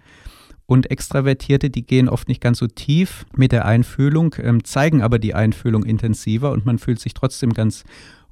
Und 0.71 0.89
Extravertierte, 0.89 1.69
die 1.69 1.85
gehen 1.85 2.07
oft 2.07 2.29
nicht 2.29 2.39
ganz 2.39 2.59
so 2.59 2.65
tief 2.65 3.25
mit 3.35 3.51
der 3.51 3.65
Einfühlung, 3.65 4.35
ähm, 4.41 4.63
zeigen 4.63 5.01
aber 5.01 5.19
die 5.19 5.35
Einfühlung 5.35 5.83
intensiver 5.83 6.53
und 6.53 6.65
man 6.65 6.79
fühlt 6.79 6.97
sich 7.01 7.13
trotzdem 7.13 7.51
ganz 7.51 7.83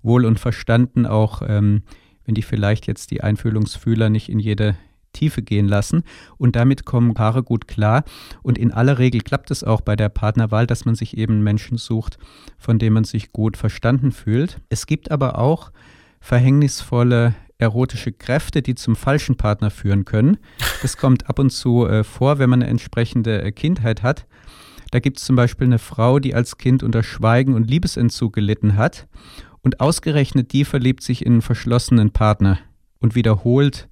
wohl 0.03 0.23
und 0.23 0.39
verstanden, 0.39 1.05
auch 1.05 1.41
ähm, 1.45 1.83
wenn 2.23 2.35
die 2.35 2.41
vielleicht 2.41 2.87
jetzt 2.87 3.11
die 3.11 3.19
Einfühlungsfühler 3.19 4.09
nicht 4.09 4.29
in 4.29 4.39
jede 4.39 4.77
Tiefe 5.11 5.41
gehen 5.41 5.67
lassen. 5.67 6.03
Und 6.37 6.55
damit 6.55 6.85
kommen 6.85 7.13
Paare 7.13 7.43
gut 7.43 7.67
klar. 7.67 8.05
Und 8.41 8.57
in 8.57 8.71
aller 8.71 8.99
Regel 8.99 9.19
klappt 9.19 9.51
es 9.51 9.65
auch 9.65 9.81
bei 9.81 9.97
der 9.97 10.07
Partnerwahl, 10.07 10.65
dass 10.65 10.85
man 10.85 10.95
sich 10.95 11.17
eben 11.17 11.43
Menschen 11.43 11.77
sucht, 11.77 12.19
von 12.57 12.79
dem 12.79 12.93
man 12.93 13.03
sich 13.03 13.33
gut 13.33 13.57
verstanden 13.57 14.13
fühlt. 14.13 14.61
Es 14.69 14.85
gibt 14.85 15.11
aber 15.11 15.37
auch 15.37 15.73
verhängnisvolle 16.21 17.35
erotische 17.59 18.11
Kräfte, 18.11 18.61
die 18.61 18.73
zum 18.73 18.95
falschen 18.95 19.35
Partner 19.35 19.69
führen 19.69 20.05
können. 20.05 20.37
Das 20.81 20.97
kommt 20.97 21.29
ab 21.29 21.39
und 21.39 21.51
zu 21.51 21.85
äh, 21.85 22.03
vor, 22.03 22.39
wenn 22.39 22.49
man 22.49 22.63
eine 22.63 22.71
entsprechende 22.71 23.41
äh, 23.43 23.51
Kindheit 23.51 24.01
hat. 24.01 24.25
Da 24.91 24.99
gibt 24.99 25.19
es 25.19 25.25
zum 25.25 25.35
Beispiel 25.35 25.67
eine 25.67 25.77
Frau, 25.77 26.19
die 26.19 26.33
als 26.33 26.57
Kind 26.57 26.81
unter 26.81 27.03
Schweigen 27.03 27.53
und 27.53 27.69
Liebesentzug 27.69 28.33
gelitten 28.33 28.75
hat 28.75 29.07
und 29.61 29.81
ausgerechnet 29.81 30.51
die 30.53 30.65
verliebt 30.65 31.03
sich 31.03 31.25
in 31.25 31.33
einen 31.33 31.41
verschlossenen 31.41 32.11
Partner 32.11 32.57
und 32.99 33.13
wiederholt 33.13 33.87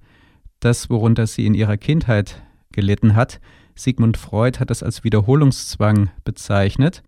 das, 0.60 0.90
worunter 0.90 1.26
sie 1.26 1.46
in 1.46 1.54
ihrer 1.54 1.76
Kindheit 1.76 2.42
gelitten 2.72 3.14
hat. 3.14 3.40
Sigmund 3.76 4.16
Freud 4.16 4.58
hat 4.58 4.70
das 4.70 4.82
als 4.82 5.04
Wiederholungszwang 5.04 6.10
bezeichnet. 6.24 7.04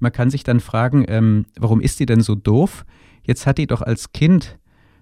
Man 0.00 0.10
kann 0.10 0.30
sich 0.30 0.42
dann 0.42 0.60
fragen, 0.60 1.04
ähm, 1.06 1.46
warum 1.56 1.80
ist 1.80 2.00
die 2.00 2.06
denn 2.06 2.22
so 2.22 2.34
doof? 2.34 2.84
Jetzt 3.22 3.46
hat 3.46 3.58
die 3.58 3.66
doch 3.66 3.82
als 3.82 4.12
Kind 4.12 4.58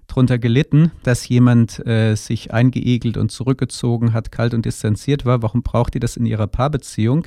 darunter 0.07 0.39
gelitten, 0.39 0.93
dass 1.03 1.29
jemand 1.29 1.85
äh, 1.87 2.15
sich 2.15 2.53
eingeegelt 2.53 3.17
und 3.17 3.31
zurückgezogen 3.31 4.13
hat, 4.13 4.33
kalt 4.33 4.55
und 4.55 4.65
distanziert 4.65 5.25
war. 5.25 5.43
Warum 5.43 5.63
braucht 5.63 5.95
die 5.95 6.01
das 6.01 6.17
in 6.17 6.27
ihrer 6.27 6.47
Paarbeziehung? 6.47 7.27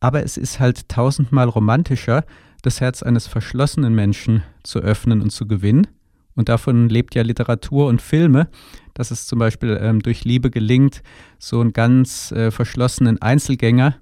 Aber 0.00 0.22
es 0.22 0.36
ist 0.36 0.60
halt 0.60 0.88
tausendmal 0.88 1.48
romantischer, 1.48 2.24
das 2.62 2.80
Herz 2.80 3.02
eines 3.02 3.26
verschlossenen 3.26 3.94
Menschen 3.94 4.42
zu 4.62 4.80
öffnen 4.80 5.22
und 5.22 5.30
zu 5.30 5.46
gewinnen. 5.46 5.86
Und 6.34 6.48
davon 6.48 6.88
lebt 6.88 7.16
ja 7.16 7.22
Literatur 7.22 7.88
und 7.88 8.00
Filme, 8.00 8.48
dass 8.94 9.10
es 9.10 9.26
zum 9.26 9.40
Beispiel 9.40 9.78
ähm, 9.80 10.00
durch 10.02 10.24
Liebe 10.24 10.50
gelingt, 10.50 11.02
so 11.38 11.60
einen 11.60 11.72
ganz 11.72 12.30
äh, 12.30 12.50
verschlossenen 12.52 13.20
Einzelgänger 13.20 13.96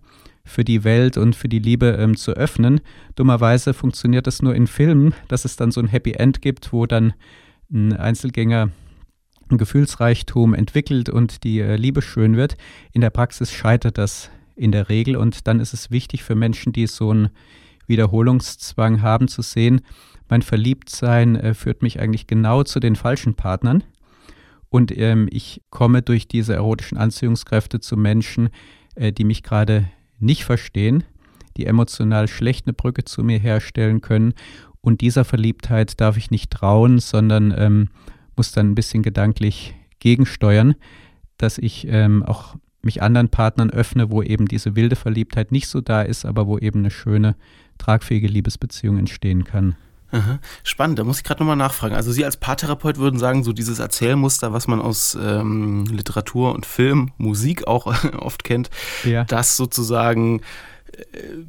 für 0.44 0.62
die 0.62 0.84
Welt 0.84 1.16
und 1.16 1.34
für 1.34 1.48
die 1.48 1.58
Liebe 1.58 1.96
ähm, 1.98 2.16
zu 2.16 2.32
öffnen. 2.32 2.80
Dummerweise 3.14 3.74
funktioniert 3.74 4.26
das 4.26 4.42
nur 4.42 4.54
in 4.54 4.66
Filmen, 4.66 5.14
dass 5.28 5.44
es 5.44 5.56
dann 5.56 5.70
so 5.70 5.80
ein 5.80 5.88
Happy 5.88 6.12
End 6.12 6.42
gibt, 6.42 6.72
wo 6.72 6.86
dann 6.86 7.14
ein 7.72 7.92
Einzelgänger 7.92 8.70
ein 9.48 9.58
Gefühlsreichtum 9.58 10.54
entwickelt 10.54 11.08
und 11.08 11.44
die 11.44 11.60
äh, 11.60 11.76
Liebe 11.76 12.02
schön 12.02 12.36
wird. 12.36 12.56
In 12.92 13.00
der 13.00 13.10
Praxis 13.10 13.52
scheitert 13.52 13.96
das 13.98 14.30
in 14.56 14.72
der 14.72 14.88
Regel 14.88 15.16
und 15.16 15.46
dann 15.46 15.60
ist 15.60 15.72
es 15.72 15.90
wichtig 15.90 16.24
für 16.24 16.34
Menschen, 16.34 16.72
die 16.72 16.86
so 16.86 17.12
ein 17.12 17.28
Wiederholungszwang 17.86 19.02
haben, 19.02 19.28
zu 19.28 19.42
sehen, 19.42 19.82
mein 20.28 20.42
Verliebtsein 20.42 21.36
äh, 21.36 21.54
führt 21.54 21.82
mich 21.82 22.00
eigentlich 22.00 22.26
genau 22.26 22.64
zu 22.64 22.80
den 22.80 22.96
falschen 22.96 23.34
Partnern. 23.34 23.84
Und 24.68 24.96
ähm, 24.96 25.28
ich 25.30 25.62
komme 25.70 26.02
durch 26.02 26.26
diese 26.26 26.54
erotischen 26.54 26.98
Anziehungskräfte 26.98 27.80
zu 27.80 27.96
Menschen, 27.96 28.50
äh, 28.96 29.12
die 29.12 29.24
mich 29.24 29.42
gerade 29.42 29.88
nicht 30.18 30.44
verstehen, 30.44 31.04
die 31.56 31.66
emotional 31.66 32.26
schlecht 32.26 32.66
eine 32.66 32.72
Brücke 32.72 33.04
zu 33.04 33.22
mir 33.22 33.38
herstellen 33.38 34.00
können. 34.00 34.34
Und 34.86 35.00
dieser 35.00 35.24
Verliebtheit 35.24 36.00
darf 36.00 36.16
ich 36.16 36.30
nicht 36.30 36.48
trauen, 36.48 37.00
sondern 37.00 37.52
ähm, 37.58 37.88
muss 38.36 38.52
dann 38.52 38.70
ein 38.70 38.76
bisschen 38.76 39.02
gedanklich 39.02 39.74
gegensteuern, 39.98 40.76
dass 41.38 41.58
ich 41.58 41.88
ähm, 41.90 42.22
auch 42.22 42.54
mich 42.82 43.02
anderen 43.02 43.28
Partnern 43.28 43.70
öffne, 43.70 44.12
wo 44.12 44.22
eben 44.22 44.46
diese 44.46 44.76
wilde 44.76 44.94
Verliebtheit 44.94 45.50
nicht 45.50 45.66
so 45.66 45.80
da 45.80 46.02
ist, 46.02 46.24
aber 46.24 46.46
wo 46.46 46.56
eben 46.56 46.78
eine 46.78 46.92
schöne, 46.92 47.34
tragfähige 47.78 48.28
Liebesbeziehung 48.28 48.96
entstehen 48.96 49.42
kann. 49.42 49.74
Aha. 50.12 50.38
Spannend, 50.62 51.00
da 51.00 51.02
muss 51.02 51.18
ich 51.18 51.24
gerade 51.24 51.40
nochmal 51.40 51.56
nachfragen. 51.56 51.96
Also 51.96 52.12
Sie 52.12 52.24
als 52.24 52.36
Paartherapeut 52.36 52.98
würden 52.98 53.18
sagen, 53.18 53.42
so 53.42 53.52
dieses 53.52 53.80
Erzählmuster, 53.80 54.52
was 54.52 54.68
man 54.68 54.80
aus 54.80 55.18
ähm, 55.20 55.86
Literatur 55.86 56.54
und 56.54 56.64
Film, 56.64 57.10
Musik 57.18 57.66
auch 57.66 57.86
oft 58.20 58.44
kennt, 58.44 58.70
ja. 59.02 59.24
dass 59.24 59.56
sozusagen 59.56 60.42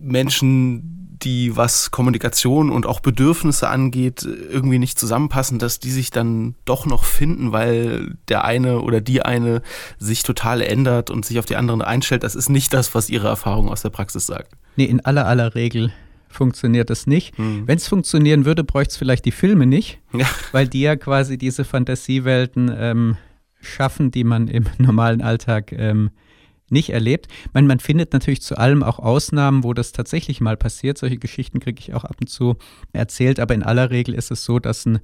Menschen 0.01 0.97
die, 1.23 1.55
was 1.55 1.91
Kommunikation 1.91 2.69
und 2.69 2.85
auch 2.85 2.99
Bedürfnisse 2.99 3.69
angeht, 3.69 4.23
irgendwie 4.23 4.79
nicht 4.79 4.99
zusammenpassen, 4.99 5.59
dass 5.59 5.79
die 5.79 5.91
sich 5.91 6.11
dann 6.11 6.55
doch 6.65 6.85
noch 6.85 7.03
finden, 7.03 7.51
weil 7.51 8.15
der 8.27 8.45
eine 8.45 8.81
oder 8.81 9.01
die 9.01 9.21
eine 9.21 9.61
sich 9.97 10.23
total 10.23 10.61
ändert 10.61 11.09
und 11.09 11.25
sich 11.25 11.39
auf 11.39 11.45
die 11.45 11.55
anderen 11.55 11.81
einstellt. 11.81 12.23
Das 12.23 12.35
ist 12.35 12.49
nicht 12.49 12.73
das, 12.73 12.93
was 12.93 13.09
Ihre 13.09 13.27
Erfahrung 13.27 13.69
aus 13.69 13.81
der 13.81 13.89
Praxis 13.89 14.25
sagt. 14.25 14.53
Nee, 14.75 14.85
in 14.85 15.03
aller 15.05 15.25
aller 15.25 15.55
Regel 15.55 15.91
funktioniert 16.29 16.89
das 16.89 17.07
nicht. 17.07 17.37
Hm. 17.37 17.67
Wenn 17.67 17.77
es 17.77 17.87
funktionieren 17.87 18.45
würde, 18.45 18.63
bräuchte 18.63 18.91
es 18.91 18.97
vielleicht 18.97 19.25
die 19.25 19.31
Filme 19.31 19.65
nicht, 19.65 19.99
ja. 20.13 20.27
weil 20.51 20.67
die 20.67 20.81
ja 20.81 20.95
quasi 20.95 21.37
diese 21.37 21.65
Fantasiewelten 21.65 22.71
ähm, 22.77 23.17
schaffen, 23.59 24.11
die 24.11 24.23
man 24.23 24.47
im 24.47 24.65
normalen 24.77 25.21
Alltag 25.21 25.71
ähm, 25.71 26.11
nicht 26.69 26.89
erlebt. 26.89 27.27
Man, 27.53 27.67
man 27.67 27.79
findet 27.79 28.13
natürlich 28.13 28.41
zu 28.41 28.57
allem 28.57 28.83
auch 28.83 28.99
Ausnahmen, 28.99 29.63
wo 29.63 29.73
das 29.73 29.91
tatsächlich 29.91 30.41
mal 30.41 30.57
passiert. 30.57 30.97
Solche 30.97 31.17
Geschichten 31.17 31.59
kriege 31.59 31.79
ich 31.79 31.93
auch 31.93 32.03
ab 32.03 32.17
und 32.19 32.27
zu 32.27 32.57
erzählt, 32.93 33.39
aber 33.39 33.53
in 33.53 33.63
aller 33.63 33.89
Regel 33.89 34.13
ist 34.13 34.31
es 34.31 34.43
so, 34.43 34.59
dass 34.59 34.85
ein 34.85 34.99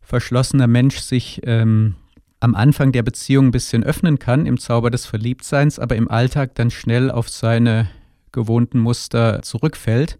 verschlossener 0.00 0.66
Mensch 0.66 0.98
sich 0.98 1.40
ähm, 1.44 1.94
am 2.40 2.54
Anfang 2.54 2.92
der 2.92 3.02
Beziehung 3.02 3.46
ein 3.46 3.52
bisschen 3.52 3.84
öffnen 3.84 4.18
kann 4.18 4.46
im 4.46 4.58
Zauber 4.58 4.90
des 4.90 5.06
Verliebtseins, 5.06 5.78
aber 5.78 5.96
im 5.96 6.10
Alltag 6.10 6.54
dann 6.54 6.70
schnell 6.70 7.10
auf 7.10 7.28
seine 7.28 7.88
gewohnten 8.32 8.78
Muster 8.78 9.42
zurückfällt. 9.42 10.18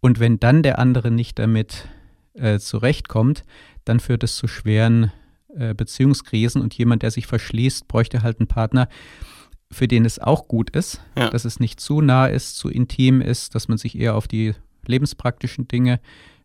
Und 0.00 0.18
wenn 0.18 0.40
dann 0.40 0.62
der 0.62 0.78
andere 0.78 1.10
nicht 1.10 1.38
damit 1.38 1.88
äh, 2.34 2.58
zurechtkommt, 2.58 3.44
dann 3.84 4.00
führt 4.00 4.24
es 4.24 4.36
zu 4.36 4.48
schweren 4.48 5.12
äh, 5.54 5.74
Beziehungskrisen 5.74 6.62
und 6.62 6.74
jemand, 6.74 7.02
der 7.02 7.10
sich 7.10 7.26
verschließt, 7.26 7.88
bräuchte 7.88 8.22
halt 8.22 8.40
einen 8.40 8.46
Partner, 8.46 8.88
für 9.72 9.88
den 9.88 10.04
es 10.04 10.18
auch 10.18 10.48
gut 10.48 10.70
ist, 10.70 11.00
ja. 11.16 11.30
dass 11.30 11.44
es 11.44 11.60
nicht 11.60 11.80
zu 11.80 12.00
nah 12.00 12.26
ist, 12.26 12.56
zu 12.56 12.68
intim 12.68 13.20
ist, 13.20 13.54
dass 13.54 13.68
man 13.68 13.78
sich 13.78 13.98
eher 13.98 14.14
auf 14.16 14.26
die 14.26 14.54
lebenspraktischen 14.86 15.68
Dinge 15.68 16.00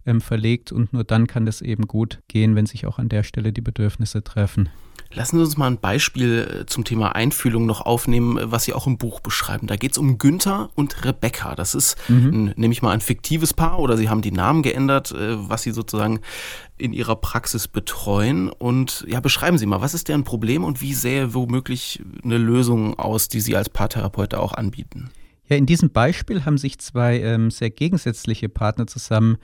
ähm, 0.06 0.22
verlegt 0.22 0.72
und 0.72 0.94
nur 0.94 1.04
dann 1.04 1.28
kann 1.28 1.46
das 1.46 1.62
eben 1.62 1.88
gut 1.88 2.22
gehen, 2.28 2.56
wenn 2.56 2.66
sich 2.66 2.86
auch 2.86 3.00
an 3.00 3.10
der 3.10 3.24
Stelle 3.24 3.54
die 3.54 3.62
Bedürfnisse 3.62 4.24
treffen. 4.24 4.70
Lassen 5.14 5.38
Sie 5.38 5.44
uns 5.44 5.56
mal 5.56 5.68
ein 5.68 5.80
Beispiel 5.80 6.62
äh, 6.62 6.66
zum 6.66 6.84
Thema 6.84 7.16
Einfühlung 7.16 7.66
noch 7.66 7.82
aufnehmen, 7.82 8.40
was 8.52 8.66
Sie 8.66 8.74
auch 8.74 8.88
im 8.88 8.98
Buch 8.98 9.20
beschreiben. 9.22 9.68
Da 9.68 9.76
geht 9.76 9.92
es 9.92 9.98
um 9.98 10.18
Günther 10.18 10.70
und 10.76 11.06
Rebecca. 11.06 11.56
Das 11.56 11.76
ist, 11.76 11.96
mhm. 12.10 12.54
nehme 12.56 12.74
ich 12.74 12.82
mal, 12.82 12.92
ein 12.92 13.02
fiktives 13.02 13.54
Paar 13.54 13.80
oder 13.80 13.98
Sie 13.98 14.10
haben 14.10 14.22
die 14.22 14.32
Namen 14.32 14.62
geändert, 14.62 15.12
äh, 15.12 15.36
was 15.50 15.64
Sie 15.64 15.72
sozusagen 15.72 16.20
in 16.78 16.92
Ihrer 16.92 17.16
Praxis 17.16 17.68
betreuen. 17.68 18.50
Und 18.50 19.06
ja, 19.08 19.20
beschreiben 19.22 19.58
Sie 19.58 19.66
mal, 19.66 19.82
was 19.82 19.94
ist 19.94 20.10
deren 20.10 20.24
Problem 20.24 20.64
und 20.64 20.82
wie 20.82 20.94
sähe 20.94 21.34
womöglich 21.34 22.02
eine 22.24 22.38
Lösung 22.38 23.00
aus, 23.00 23.30
die 23.30 23.40
Sie 23.40 23.56
als 23.56 23.70
Paartherapeut 23.70 24.34
auch 24.34 24.54
anbieten? 24.54 25.12
Ja, 25.48 25.56
in 25.56 25.68
diesem 25.68 25.92
Beispiel 25.92 26.44
haben 26.44 26.58
sich 26.58 26.80
zwei 26.80 27.20
ähm, 27.20 27.52
sehr 27.52 27.70
gegensätzliche 27.70 28.50
Partner 28.50 28.88
zusammen 28.88 29.38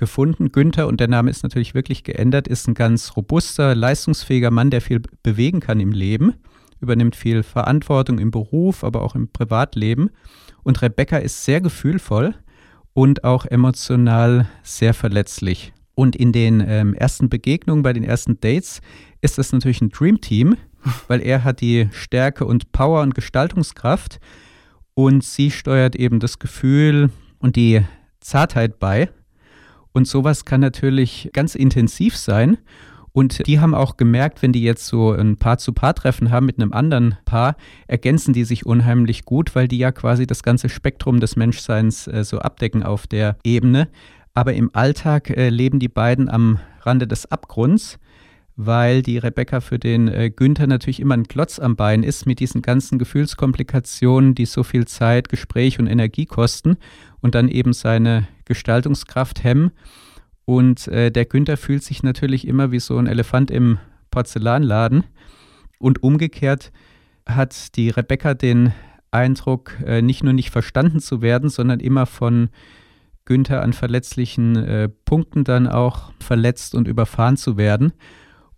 gefunden. 0.00 0.50
Günther, 0.50 0.88
und 0.88 0.98
der 0.98 1.06
Name 1.06 1.30
ist 1.30 1.44
natürlich 1.44 1.74
wirklich 1.74 2.02
geändert, 2.02 2.48
ist 2.48 2.66
ein 2.66 2.74
ganz 2.74 3.16
robuster, 3.16 3.76
leistungsfähiger 3.76 4.50
Mann, 4.50 4.70
der 4.70 4.80
viel 4.80 5.00
bewegen 5.22 5.60
kann 5.60 5.78
im 5.78 5.92
Leben, 5.92 6.34
übernimmt 6.80 7.14
viel 7.14 7.44
Verantwortung 7.44 8.18
im 8.18 8.32
Beruf, 8.32 8.82
aber 8.82 9.02
auch 9.02 9.14
im 9.14 9.28
Privatleben. 9.28 10.10
Und 10.64 10.82
Rebecca 10.82 11.18
ist 11.18 11.44
sehr 11.44 11.60
gefühlvoll 11.60 12.34
und 12.94 13.22
auch 13.22 13.46
emotional 13.46 14.48
sehr 14.64 14.94
verletzlich. 14.94 15.72
Und 15.94 16.16
in 16.16 16.32
den 16.32 16.64
ähm, 16.66 16.94
ersten 16.94 17.28
Begegnungen, 17.28 17.82
bei 17.82 17.92
den 17.92 18.02
ersten 18.04 18.40
Dates, 18.40 18.80
ist 19.20 19.38
das 19.38 19.52
natürlich 19.52 19.82
ein 19.82 19.90
Dreamteam, 19.90 20.56
weil 21.08 21.20
er 21.20 21.44
hat 21.44 21.60
die 21.60 21.88
Stärke 21.92 22.46
und 22.46 22.72
Power 22.72 23.02
und 23.02 23.14
Gestaltungskraft 23.14 24.18
und 24.94 25.22
sie 25.22 25.50
steuert 25.50 25.94
eben 25.94 26.20
das 26.20 26.38
Gefühl 26.38 27.10
und 27.38 27.56
die 27.56 27.82
Zartheit 28.20 28.78
bei. 28.78 29.10
Und 29.92 30.06
sowas 30.06 30.44
kann 30.44 30.60
natürlich 30.60 31.30
ganz 31.32 31.54
intensiv 31.54 32.16
sein. 32.16 32.58
Und 33.12 33.46
die 33.46 33.58
haben 33.58 33.74
auch 33.74 33.96
gemerkt, 33.96 34.40
wenn 34.42 34.52
die 34.52 34.62
jetzt 34.62 34.86
so 34.86 35.12
ein 35.12 35.36
Paar-zu-Paar-Treffen 35.36 36.30
haben 36.30 36.46
mit 36.46 36.60
einem 36.60 36.72
anderen 36.72 37.16
Paar, 37.24 37.56
ergänzen 37.88 38.32
die 38.32 38.44
sich 38.44 38.66
unheimlich 38.66 39.24
gut, 39.24 39.54
weil 39.56 39.66
die 39.66 39.78
ja 39.78 39.90
quasi 39.90 40.26
das 40.26 40.42
ganze 40.42 40.68
Spektrum 40.68 41.18
des 41.18 41.34
Menschseins 41.34 42.06
äh, 42.06 42.22
so 42.22 42.38
abdecken 42.38 42.84
auf 42.84 43.06
der 43.06 43.36
Ebene. 43.42 43.88
Aber 44.32 44.54
im 44.54 44.70
Alltag 44.74 45.30
äh, 45.30 45.48
leben 45.48 45.80
die 45.80 45.88
beiden 45.88 46.28
am 46.28 46.60
Rande 46.82 47.08
des 47.08 47.30
Abgrunds, 47.30 47.98
weil 48.54 49.02
die 49.02 49.18
Rebecca 49.18 49.60
für 49.60 49.80
den 49.80 50.06
äh, 50.06 50.30
Günther 50.30 50.68
natürlich 50.68 51.00
immer 51.00 51.14
ein 51.14 51.26
Klotz 51.26 51.58
am 51.58 51.74
Bein 51.74 52.04
ist 52.04 52.26
mit 52.26 52.38
diesen 52.38 52.62
ganzen 52.62 52.98
Gefühlskomplikationen, 52.98 54.36
die 54.36 54.46
so 54.46 54.62
viel 54.62 54.86
Zeit, 54.86 55.28
Gespräch 55.28 55.80
und 55.80 55.88
Energie 55.88 56.26
kosten 56.26 56.76
und 57.20 57.34
dann 57.34 57.48
eben 57.48 57.72
seine 57.72 58.28
Gestaltungskraft 58.50 59.44
hemmen. 59.44 59.70
Und 60.44 60.88
äh, 60.88 61.12
der 61.12 61.24
Günther 61.24 61.56
fühlt 61.56 61.84
sich 61.84 62.02
natürlich 62.02 62.48
immer 62.48 62.72
wie 62.72 62.80
so 62.80 62.98
ein 62.98 63.06
Elefant 63.06 63.52
im 63.52 63.78
Porzellanladen. 64.10 65.04
Und 65.78 66.02
umgekehrt 66.02 66.72
hat 67.24 67.76
die 67.76 67.90
Rebecca 67.90 68.34
den 68.34 68.72
Eindruck, 69.12 69.78
äh, 69.86 70.02
nicht 70.02 70.24
nur 70.24 70.32
nicht 70.32 70.50
verstanden 70.50 70.98
zu 70.98 71.22
werden, 71.22 71.48
sondern 71.48 71.78
immer 71.78 72.06
von 72.06 72.48
Günther 73.24 73.62
an 73.62 73.72
verletzlichen 73.72 74.56
äh, 74.56 74.88
Punkten 74.88 75.44
dann 75.44 75.68
auch 75.68 76.12
verletzt 76.18 76.74
und 76.74 76.88
überfahren 76.88 77.36
zu 77.36 77.56
werden. 77.56 77.92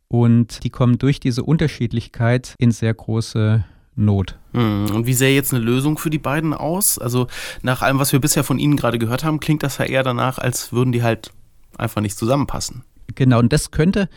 Und 0.09 0.65
die 0.65 0.71
kommen 0.71 0.97
durch 0.97 1.21
diese 1.21 1.43
Unterschiedlichkeit 1.43 2.55
in 2.57 2.71
sehr 2.71 2.95
große 2.95 3.65
Not. 3.95 4.39
Hm, 4.53 4.87
und 4.95 5.07
wie 5.07 5.13
sähe 5.15 5.35
jetzt 5.35 5.53
eine 5.53 5.63
Lösung 5.63 5.99
für 5.99 6.11
die 6.11 6.19
beiden 6.19 6.55
aus? 6.55 6.99
Also 6.99 7.27
nach 7.63 7.83
allem, 7.83 7.99
was 7.99 8.13
wir 8.13 8.21
bisher 8.21 8.45
von 8.45 8.59
Ihnen 8.59 8.77
gerade 8.77 8.99
gehört 8.99 9.25
haben, 9.25 9.41
klingt 9.41 9.63
das 9.63 9.79
ja 9.79 9.85
eher 9.85 10.03
danach, 10.03 10.39
als 10.39 10.73
würden 10.73 10.93
die 10.93 11.03
halt 11.03 11.31
einfach 11.77 12.01
nicht 12.01 12.17
zusammenpassen. 12.17 12.85
Genau, 13.15 13.39
und 13.39 13.53
das 13.53 13.71
könnte 13.71 14.09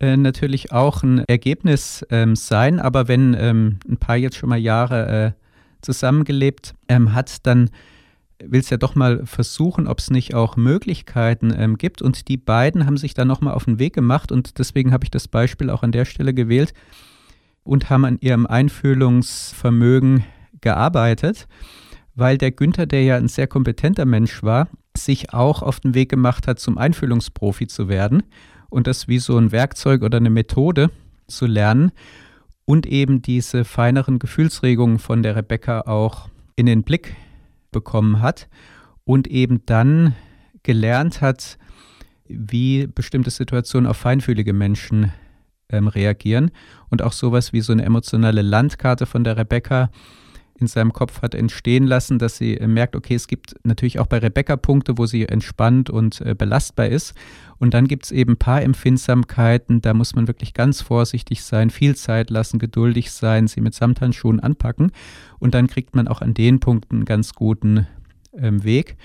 äh, 0.00 0.16
natürlich 0.16 0.72
auch 0.72 1.02
ein 1.02 1.20
Ergebnis 1.20 2.04
ähm, 2.10 2.36
sein, 2.36 2.80
aber 2.80 3.08
wenn 3.08 3.34
ähm, 3.38 3.78
ein 3.88 3.96
Paar 3.96 4.16
jetzt 4.16 4.36
schon 4.36 4.50
mal 4.50 4.58
Jahre 4.58 5.34
äh, 5.36 5.40
zusammengelebt 5.80 6.74
ähm, 6.88 7.14
hat, 7.14 7.46
dann 7.46 7.70
will 8.42 8.60
es 8.60 8.68
ja 8.68 8.76
doch 8.76 8.94
mal 8.94 9.24
versuchen, 9.24 9.86
ob 9.86 10.00
es 10.00 10.10
nicht 10.10 10.34
auch 10.34 10.56
Möglichkeiten 10.56 11.54
ähm, 11.56 11.78
gibt. 11.78 12.02
Und 12.02 12.28
die 12.28 12.36
beiden 12.36 12.84
haben 12.84 12.96
sich 12.96 13.14
da 13.14 13.24
nochmal 13.24 13.54
auf 13.54 13.64
den 13.64 13.78
Weg 13.78 13.94
gemacht 13.94 14.32
und 14.32 14.58
deswegen 14.58 14.92
habe 14.92 15.04
ich 15.04 15.10
das 15.10 15.28
Beispiel 15.28 15.70
auch 15.70 15.82
an 15.82 15.92
der 15.92 16.04
Stelle 16.04 16.34
gewählt 16.34 16.74
und 17.64 17.90
haben 17.90 18.04
an 18.04 18.18
ihrem 18.20 18.46
Einfühlungsvermögen 18.46 20.24
gearbeitet, 20.60 21.48
weil 22.14 22.38
der 22.38 22.52
Günther, 22.52 22.86
der 22.86 23.02
ja 23.02 23.16
ein 23.16 23.28
sehr 23.28 23.46
kompetenter 23.46 24.04
Mensch 24.04 24.42
war, 24.42 24.68
sich 24.96 25.34
auch 25.34 25.62
auf 25.62 25.80
den 25.80 25.94
Weg 25.94 26.10
gemacht 26.10 26.46
hat, 26.46 26.60
zum 26.60 26.78
Einfühlungsprofi 26.78 27.66
zu 27.66 27.88
werden 27.88 28.22
und 28.70 28.86
das 28.86 29.08
wie 29.08 29.18
so 29.18 29.36
ein 29.36 29.50
Werkzeug 29.50 30.02
oder 30.02 30.18
eine 30.18 30.30
Methode 30.30 30.90
zu 31.26 31.46
lernen 31.46 31.90
und 32.64 32.86
eben 32.86 33.22
diese 33.22 33.64
feineren 33.64 34.18
Gefühlsregungen 34.18 34.98
von 34.98 35.22
der 35.22 35.36
Rebecca 35.36 35.80
auch 35.82 36.28
in 36.56 36.66
den 36.66 36.82
Blick 36.84 37.16
bekommen 37.72 38.20
hat 38.22 38.48
und 39.04 39.26
eben 39.26 39.66
dann 39.66 40.14
gelernt 40.62 41.20
hat, 41.20 41.58
wie 42.26 42.86
bestimmte 42.86 43.30
Situationen 43.30 43.88
auf 43.88 43.96
feinfühlige 43.96 44.52
Menschen 44.52 45.12
ähm, 45.74 45.88
reagieren 45.88 46.50
und 46.90 47.02
auch 47.02 47.12
sowas 47.12 47.52
wie 47.52 47.60
so 47.60 47.72
eine 47.72 47.84
emotionale 47.84 48.42
Landkarte 48.42 49.06
von 49.06 49.24
der 49.24 49.36
Rebecca 49.36 49.90
in 50.56 50.68
seinem 50.68 50.92
Kopf 50.92 51.22
hat 51.22 51.34
entstehen 51.34 51.86
lassen, 51.86 52.18
dass 52.18 52.36
sie 52.36 52.56
äh, 52.56 52.66
merkt, 52.66 52.94
okay, 52.94 53.14
es 53.14 53.26
gibt 53.26 53.56
natürlich 53.64 53.98
auch 53.98 54.06
bei 54.06 54.18
Rebecca 54.18 54.56
Punkte, 54.56 54.96
wo 54.98 55.06
sie 55.06 55.26
entspannt 55.26 55.90
und 55.90 56.20
äh, 56.20 56.34
belastbar 56.34 56.86
ist. 56.86 57.14
Und 57.58 57.74
dann 57.74 57.88
gibt 57.88 58.04
es 58.04 58.12
eben 58.12 58.32
ein 58.32 58.38
paar 58.38 58.62
Empfindsamkeiten, 58.62 59.80
da 59.80 59.94
muss 59.94 60.14
man 60.14 60.28
wirklich 60.28 60.54
ganz 60.54 60.80
vorsichtig 60.80 61.42
sein, 61.42 61.70
viel 61.70 61.96
Zeit 61.96 62.30
lassen, 62.30 62.58
geduldig 62.58 63.10
sein, 63.10 63.48
sie 63.48 63.60
mit 63.60 63.74
Samthandschuhen 63.74 64.40
anpacken. 64.40 64.92
Und 65.38 65.54
dann 65.54 65.66
kriegt 65.66 65.96
man 65.96 66.08
auch 66.08 66.20
an 66.20 66.34
den 66.34 66.60
Punkten 66.60 66.96
einen 66.96 67.04
ganz 67.04 67.34
guten 67.34 67.86
ähm, 68.36 68.62
Weg 68.62 68.96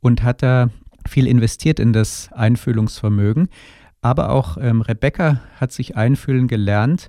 und 0.00 0.22
hat 0.22 0.42
da 0.42 0.70
viel 1.06 1.26
investiert 1.28 1.78
in 1.78 1.92
das 1.92 2.30
Einfühlungsvermögen. 2.32 3.48
Aber 4.06 4.30
auch 4.30 4.56
ähm, 4.60 4.82
Rebecca 4.82 5.40
hat 5.56 5.72
sich 5.72 5.96
einfühlen 5.96 6.46
gelernt, 6.46 7.08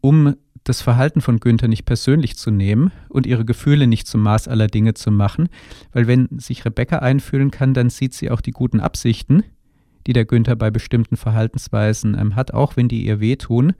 um 0.00 0.36
das 0.64 0.80
Verhalten 0.80 1.20
von 1.20 1.38
Günther 1.38 1.68
nicht 1.68 1.84
persönlich 1.84 2.38
zu 2.38 2.50
nehmen 2.50 2.92
und 3.10 3.26
ihre 3.26 3.44
Gefühle 3.44 3.86
nicht 3.86 4.06
zum 4.06 4.22
Maß 4.22 4.48
aller 4.48 4.68
Dinge 4.68 4.94
zu 4.94 5.10
machen, 5.10 5.50
weil 5.92 6.06
wenn 6.06 6.26
sich 6.38 6.64
Rebecca 6.64 7.00
einfühlen 7.00 7.50
kann, 7.50 7.74
dann 7.74 7.90
sieht 7.90 8.14
sie 8.14 8.30
auch 8.30 8.40
die 8.40 8.52
guten 8.52 8.80
Absichten, 8.80 9.42
die 10.06 10.14
der 10.14 10.24
Günther 10.24 10.56
bei 10.56 10.70
bestimmten 10.70 11.18
Verhaltensweisen 11.18 12.16
ähm, 12.18 12.36
hat, 12.36 12.54
auch 12.54 12.78
wenn 12.78 12.88
die 12.88 13.04
ihr 13.04 13.20
wehtun. 13.20 13.74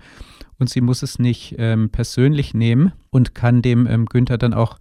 Und 0.58 0.68
sie 0.68 0.82
muss 0.82 1.02
es 1.02 1.18
nicht 1.18 1.54
ähm, 1.56 1.88
persönlich 1.88 2.52
nehmen 2.52 2.92
und 3.08 3.34
kann 3.34 3.62
dem 3.62 3.86
ähm, 3.86 4.04
Günther 4.04 4.36
dann 4.36 4.52
auch 4.52 4.76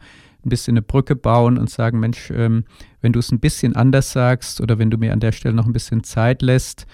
ein 0.45 0.49
bisschen 0.49 0.73
eine 0.73 0.81
Brücke 0.81 1.15
bauen 1.15 1.57
und 1.57 1.69
sagen, 1.69 2.01
Mensch, 2.01 2.29
ähm, 2.29 2.65
wenn 2.99 3.13
du 3.13 3.19
es 3.19 3.31
ein 3.31 3.39
bisschen 3.39 3.73
anders 3.77 4.11
sagst 4.11 4.59
oder 4.59 4.79
wenn 4.79 4.91
du 4.91 4.97
mir 4.97 5.13
an 5.13 5.21
der 5.21 5.31
Stelle 5.31 5.55
noch 5.55 5.65
ein 5.65 5.73
bisschen 5.73 6.03
Zeit 6.03 6.41
lässt 6.41 6.87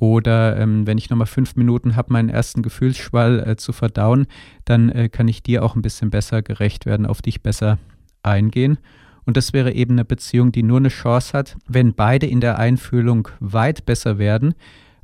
oder 0.00 0.56
ähm, 0.56 0.86
wenn 0.86 0.98
ich 0.98 1.10
nochmal 1.10 1.26
fünf 1.26 1.56
Minuten 1.56 1.94
habe, 1.94 2.12
meinen 2.12 2.30
ersten 2.30 2.62
Gefühlsschwall 2.62 3.46
äh, 3.46 3.56
zu 3.56 3.72
verdauen, 3.72 4.26
dann 4.64 4.88
äh, 4.88 5.08
kann 5.10 5.28
ich 5.28 5.42
dir 5.42 5.62
auch 5.62 5.76
ein 5.76 5.82
bisschen 5.82 6.10
besser 6.10 6.42
gerecht 6.42 6.86
werden, 6.86 7.06
auf 7.06 7.20
dich 7.22 7.42
besser 7.42 7.78
eingehen. 8.22 8.78
Und 9.26 9.36
das 9.36 9.52
wäre 9.52 9.72
eben 9.72 9.92
eine 9.92 10.06
Beziehung, 10.06 10.52
die 10.52 10.62
nur 10.62 10.78
eine 10.78 10.88
Chance 10.88 11.36
hat, 11.36 11.56
wenn 11.68 11.94
beide 11.94 12.26
in 12.26 12.40
der 12.40 12.58
Einfühlung 12.58 13.28
weit 13.40 13.84
besser 13.84 14.18
werden, 14.18 14.54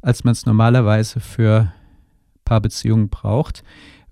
als 0.00 0.24
man 0.24 0.32
es 0.32 0.46
normalerweise 0.46 1.20
für 1.20 1.72
Paarbeziehungen 2.46 3.10
braucht, 3.10 3.64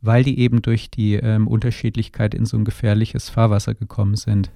weil 0.03 0.23
die 0.23 0.39
eben 0.39 0.61
durch 0.61 0.91
die 0.91 1.15
ähm, 1.15 1.49
Unterschiedlichkeit 1.49 2.35
in 2.35 2.45
so 2.45 2.59
ein 2.59 2.65
gefährliches 2.67 3.31
Fahrwasser 3.31 3.75
gekommen 3.75 4.17
sind. 4.17 4.51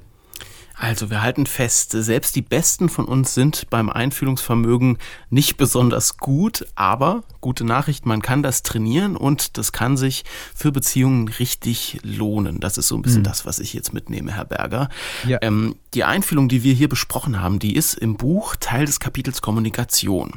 Also 0.78 1.10
wir 1.10 1.22
halten 1.22 1.46
fest, 1.46 1.90
selbst 1.90 2.36
die 2.36 2.42
Besten 2.42 2.88
von 2.88 3.04
uns 3.04 3.34
sind 3.34 3.68
beim 3.68 3.90
Einfühlungsvermögen 3.90 4.98
nicht 5.28 5.56
besonders 5.56 6.18
gut, 6.18 6.66
aber 6.76 7.24
gute 7.40 7.64
Nachricht, 7.64 8.06
man 8.06 8.22
kann 8.22 8.44
das 8.44 8.62
trainieren 8.62 9.16
und 9.16 9.58
das 9.58 9.72
kann 9.72 9.96
sich 9.96 10.24
für 10.54 10.70
Beziehungen 10.70 11.26
richtig 11.26 11.98
lohnen. 12.04 12.60
Das 12.60 12.78
ist 12.78 12.86
so 12.86 12.94
ein 12.94 13.02
bisschen 13.02 13.22
mhm. 13.22 13.26
das, 13.26 13.44
was 13.44 13.58
ich 13.58 13.74
jetzt 13.74 13.92
mitnehme, 13.92 14.32
Herr 14.32 14.44
Berger. 14.44 14.88
Ja. 15.26 15.38
Ähm, 15.42 15.74
die 15.94 16.04
Einfühlung, 16.04 16.48
die 16.48 16.62
wir 16.62 16.74
hier 16.74 16.88
besprochen 16.88 17.40
haben, 17.40 17.58
die 17.58 17.74
ist 17.74 17.94
im 17.94 18.16
Buch 18.16 18.54
Teil 18.56 18.86
des 18.86 19.00
Kapitels 19.00 19.42
Kommunikation. 19.42 20.34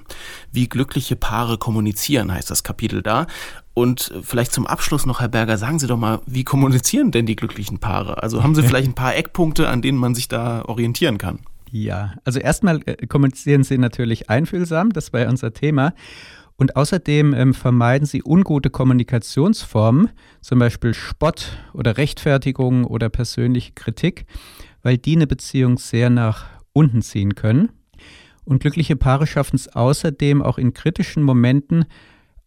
Wie 0.52 0.68
glückliche 0.68 1.16
Paare 1.16 1.60
kommunizieren, 1.60 2.32
heißt 2.32 2.50
das 2.50 2.64
Kapitel 2.64 3.04
da. 3.04 3.28
Und 3.74 4.14
vielleicht 4.22 4.52
zum 4.52 4.68
Abschluss 4.68 5.06
noch, 5.06 5.22
Herr 5.22 5.30
Berger, 5.30 5.58
sagen 5.58 5.80
Sie 5.80 5.88
doch 5.88 5.98
mal, 5.98 6.20
wie 6.26 6.44
kommunizieren 6.44 7.12
denn 7.12 7.26
die 7.26 7.38
glücklichen 7.38 7.80
Paare? 7.80 8.22
Also 8.22 8.44
haben 8.44 8.56
Sie 8.56 8.64
vielleicht 8.68 8.90
ein 8.90 8.96
paar 8.96 9.16
Eckpunkte, 9.16 9.70
an 9.70 9.82
denen 9.82 9.98
man 9.98 10.14
sich 10.14 10.28
da 10.28 10.64
orientieren 10.66 11.18
kann? 11.18 11.40
Ja, 11.72 12.16
also 12.26 12.40
erstmal 12.40 12.82
äh, 12.86 13.08
kommunizieren 13.08 13.64
Sie 13.64 13.78
natürlich 13.78 14.30
einfühlsam, 14.30 14.92
das 14.92 15.14
war 15.14 15.22
ja 15.22 15.30
unser 15.30 15.54
Thema. 15.54 15.94
Und 16.58 16.76
außerdem 16.76 17.34
ähm, 17.34 17.54
vermeiden 17.54 18.06
Sie 18.06 18.22
ungute 18.24 18.70
Kommunikationsformen, 18.70 20.10
zum 20.42 20.60
Beispiel 20.60 20.94
Spott 20.94 21.58
oder 21.74 21.98
Rechtfertigung 21.98 22.84
oder 22.84 23.10
persönliche 23.10 23.72
Kritik, 23.72 24.26
weil 24.84 24.98
die 24.98 25.16
eine 25.16 25.28
Beziehung 25.28 25.78
sehr 25.78 26.10
nach 26.10 26.46
unten 26.74 27.02
ziehen 27.02 27.36
können. 27.36 27.72
Und 28.44 28.60
glückliche 28.60 28.96
Paare 28.96 29.28
schaffen 29.28 29.56
es 29.56 29.70
außerdem 29.70 30.42
auch 30.42 30.58
in 30.58 30.74
kritischen 30.74 31.24
Momenten, 31.24 31.86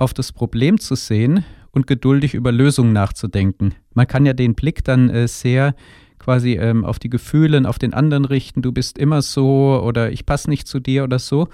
auf 0.04 0.14
das 0.14 0.32
Problem 0.32 0.78
zu 0.78 0.94
sehen 0.94 1.44
und 1.72 1.86
geduldig 1.86 2.34
über 2.34 2.52
Lösungen 2.52 2.92
nachzudenken. 2.92 3.74
Man 3.94 4.06
kann 4.06 4.26
ja 4.26 4.32
den 4.32 4.54
Blick 4.54 4.84
dann 4.84 5.10
äh, 5.10 5.26
sehr 5.26 5.74
quasi 6.18 6.52
ähm, 6.52 6.84
auf 6.84 6.98
die 6.98 7.10
Gefühle, 7.10 7.68
auf 7.68 7.78
den 7.78 7.92
anderen 7.92 8.24
richten, 8.24 8.62
du 8.62 8.72
bist 8.72 8.96
immer 8.96 9.20
so 9.20 9.82
oder 9.84 10.10
ich 10.10 10.24
passe 10.24 10.48
nicht 10.48 10.66
zu 10.66 10.80
dir 10.80 11.04
oder 11.04 11.18
so. 11.18 11.48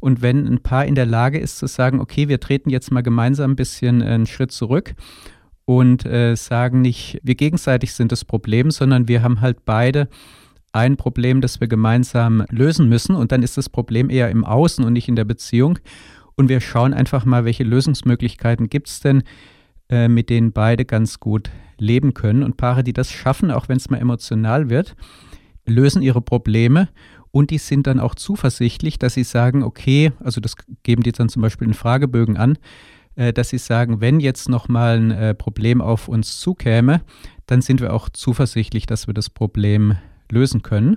Und 0.00 0.22
wenn 0.22 0.46
ein 0.46 0.62
Paar 0.62 0.86
in 0.86 0.94
der 0.94 1.06
Lage 1.06 1.38
ist 1.38 1.58
zu 1.58 1.66
sagen, 1.66 2.00
okay, 2.00 2.28
wir 2.28 2.40
treten 2.40 2.70
jetzt 2.70 2.90
mal 2.90 3.02
gemeinsam 3.02 3.52
ein 3.52 3.56
bisschen 3.56 4.00
äh, 4.00 4.06
einen 4.06 4.26
Schritt 4.26 4.52
zurück 4.52 4.94
und 5.64 6.06
äh, 6.06 6.36
sagen 6.36 6.80
nicht, 6.80 7.18
wir 7.22 7.34
gegenseitig 7.34 7.94
sind 7.94 8.12
das 8.12 8.24
Problem, 8.24 8.70
sondern 8.70 9.08
wir 9.08 9.22
haben 9.22 9.40
halt 9.40 9.64
beide 9.64 10.08
ein 10.72 10.96
Problem, 10.96 11.40
das 11.40 11.60
wir 11.60 11.68
gemeinsam 11.68 12.44
lösen 12.50 12.88
müssen 12.88 13.14
und 13.14 13.32
dann 13.32 13.42
ist 13.42 13.56
das 13.56 13.68
Problem 13.68 14.10
eher 14.10 14.30
im 14.30 14.44
Außen 14.44 14.84
und 14.84 14.92
nicht 14.92 15.08
in 15.08 15.16
der 15.16 15.24
Beziehung 15.24 15.78
und 16.36 16.48
wir 16.48 16.60
schauen 16.60 16.94
einfach 16.94 17.24
mal, 17.24 17.44
welche 17.44 17.64
Lösungsmöglichkeiten 17.64 18.68
gibt 18.68 18.88
es 18.88 19.00
denn, 19.00 19.22
äh, 19.88 20.08
mit 20.08 20.30
denen 20.30 20.52
beide 20.52 20.84
ganz 20.84 21.20
gut 21.20 21.50
leben 21.78 22.14
können. 22.14 22.42
Und 22.42 22.56
Paare, 22.56 22.84
die 22.84 22.92
das 22.92 23.10
schaffen, 23.10 23.50
auch 23.50 23.68
wenn 23.68 23.76
es 23.76 23.90
mal 23.90 23.98
emotional 23.98 24.70
wird, 24.70 24.96
lösen 25.66 26.02
ihre 26.02 26.20
Probleme 26.20 26.88
und 27.30 27.50
die 27.50 27.58
sind 27.58 27.86
dann 27.86 28.00
auch 28.00 28.14
zuversichtlich, 28.14 28.98
dass 28.98 29.14
sie 29.14 29.24
sagen, 29.24 29.62
okay, 29.62 30.12
also 30.20 30.40
das 30.40 30.54
geben 30.82 31.02
die 31.02 31.12
dann 31.12 31.28
zum 31.28 31.42
Beispiel 31.42 31.66
in 31.66 31.74
Fragebögen 31.74 32.36
an, 32.36 32.58
äh, 33.16 33.32
dass 33.32 33.48
sie 33.48 33.58
sagen, 33.58 34.00
wenn 34.00 34.20
jetzt 34.20 34.48
nochmal 34.48 34.98
ein 34.98 35.10
äh, 35.10 35.34
Problem 35.34 35.80
auf 35.80 36.08
uns 36.08 36.38
zukäme, 36.40 37.02
dann 37.46 37.60
sind 37.60 37.80
wir 37.80 37.92
auch 37.92 38.08
zuversichtlich, 38.08 38.86
dass 38.86 39.06
wir 39.06 39.14
das 39.14 39.30
Problem 39.30 39.96
lösen 40.30 40.62
können. 40.62 40.96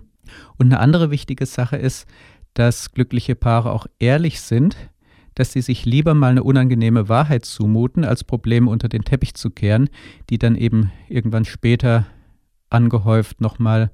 Und 0.57 0.67
eine 0.67 0.79
andere 0.79 1.11
wichtige 1.11 1.45
Sache 1.45 1.77
ist, 1.77 2.07
dass 2.53 2.91
glückliche 2.91 3.35
Paare 3.35 3.71
auch 3.71 3.87
ehrlich 3.99 4.41
sind 4.41 4.77
dass 5.37 5.51
sie 5.51 5.61
sich 5.61 5.85
lieber 5.85 6.15
mal 6.15 6.31
eine 6.31 6.43
unangenehme 6.43 7.09
Wahrheit 7.09 7.45
zumuten, 7.45 8.03
als 8.03 8.23
Probleme 8.23 8.71
unter 8.71 8.89
den 8.89 9.03
Teppich 9.03 9.35
zu 9.35 9.51
kehren, 9.51 9.89
die 10.31 10.39
dann 10.39 10.55
eben 10.55 10.91
irgendwann 11.09 11.45
später 11.45 12.07
angehäuft 12.69 13.39
nochmal 13.39 13.91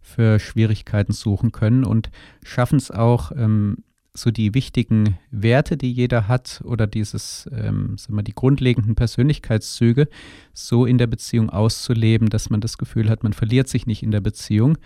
für 0.00 0.38
Schwierigkeiten 0.38 1.12
suchen 1.12 1.50
können 1.50 1.84
und 1.84 2.10
schaffen 2.44 2.76
es 2.76 2.92
auch, 2.92 3.32
ähm, 3.32 3.78
so 4.14 4.30
die 4.30 4.54
wichtigen 4.54 5.18
Werte, 5.30 5.76
die 5.76 5.92
jeder 5.92 6.28
hat 6.28 6.62
oder 6.64 6.86
dieses, 6.86 7.50
ähm, 7.52 7.98
sagen 7.98 8.16
wir, 8.16 8.22
die 8.22 8.34
grundlegenden 8.34 8.94
Persönlichkeitszüge 8.94 10.08
so 10.54 10.86
in 10.86 10.98
der 10.98 11.06
Beziehung 11.06 11.50
auszuleben, 11.50 12.30
dass 12.30 12.48
man 12.48 12.60
das 12.60 12.78
Gefühl 12.78 13.10
hat, 13.10 13.24
man 13.24 13.32
verliert 13.32 13.68
sich 13.68 13.86
nicht 13.86 14.02
in 14.02 14.12
der 14.12 14.20
Beziehung. 14.20 14.78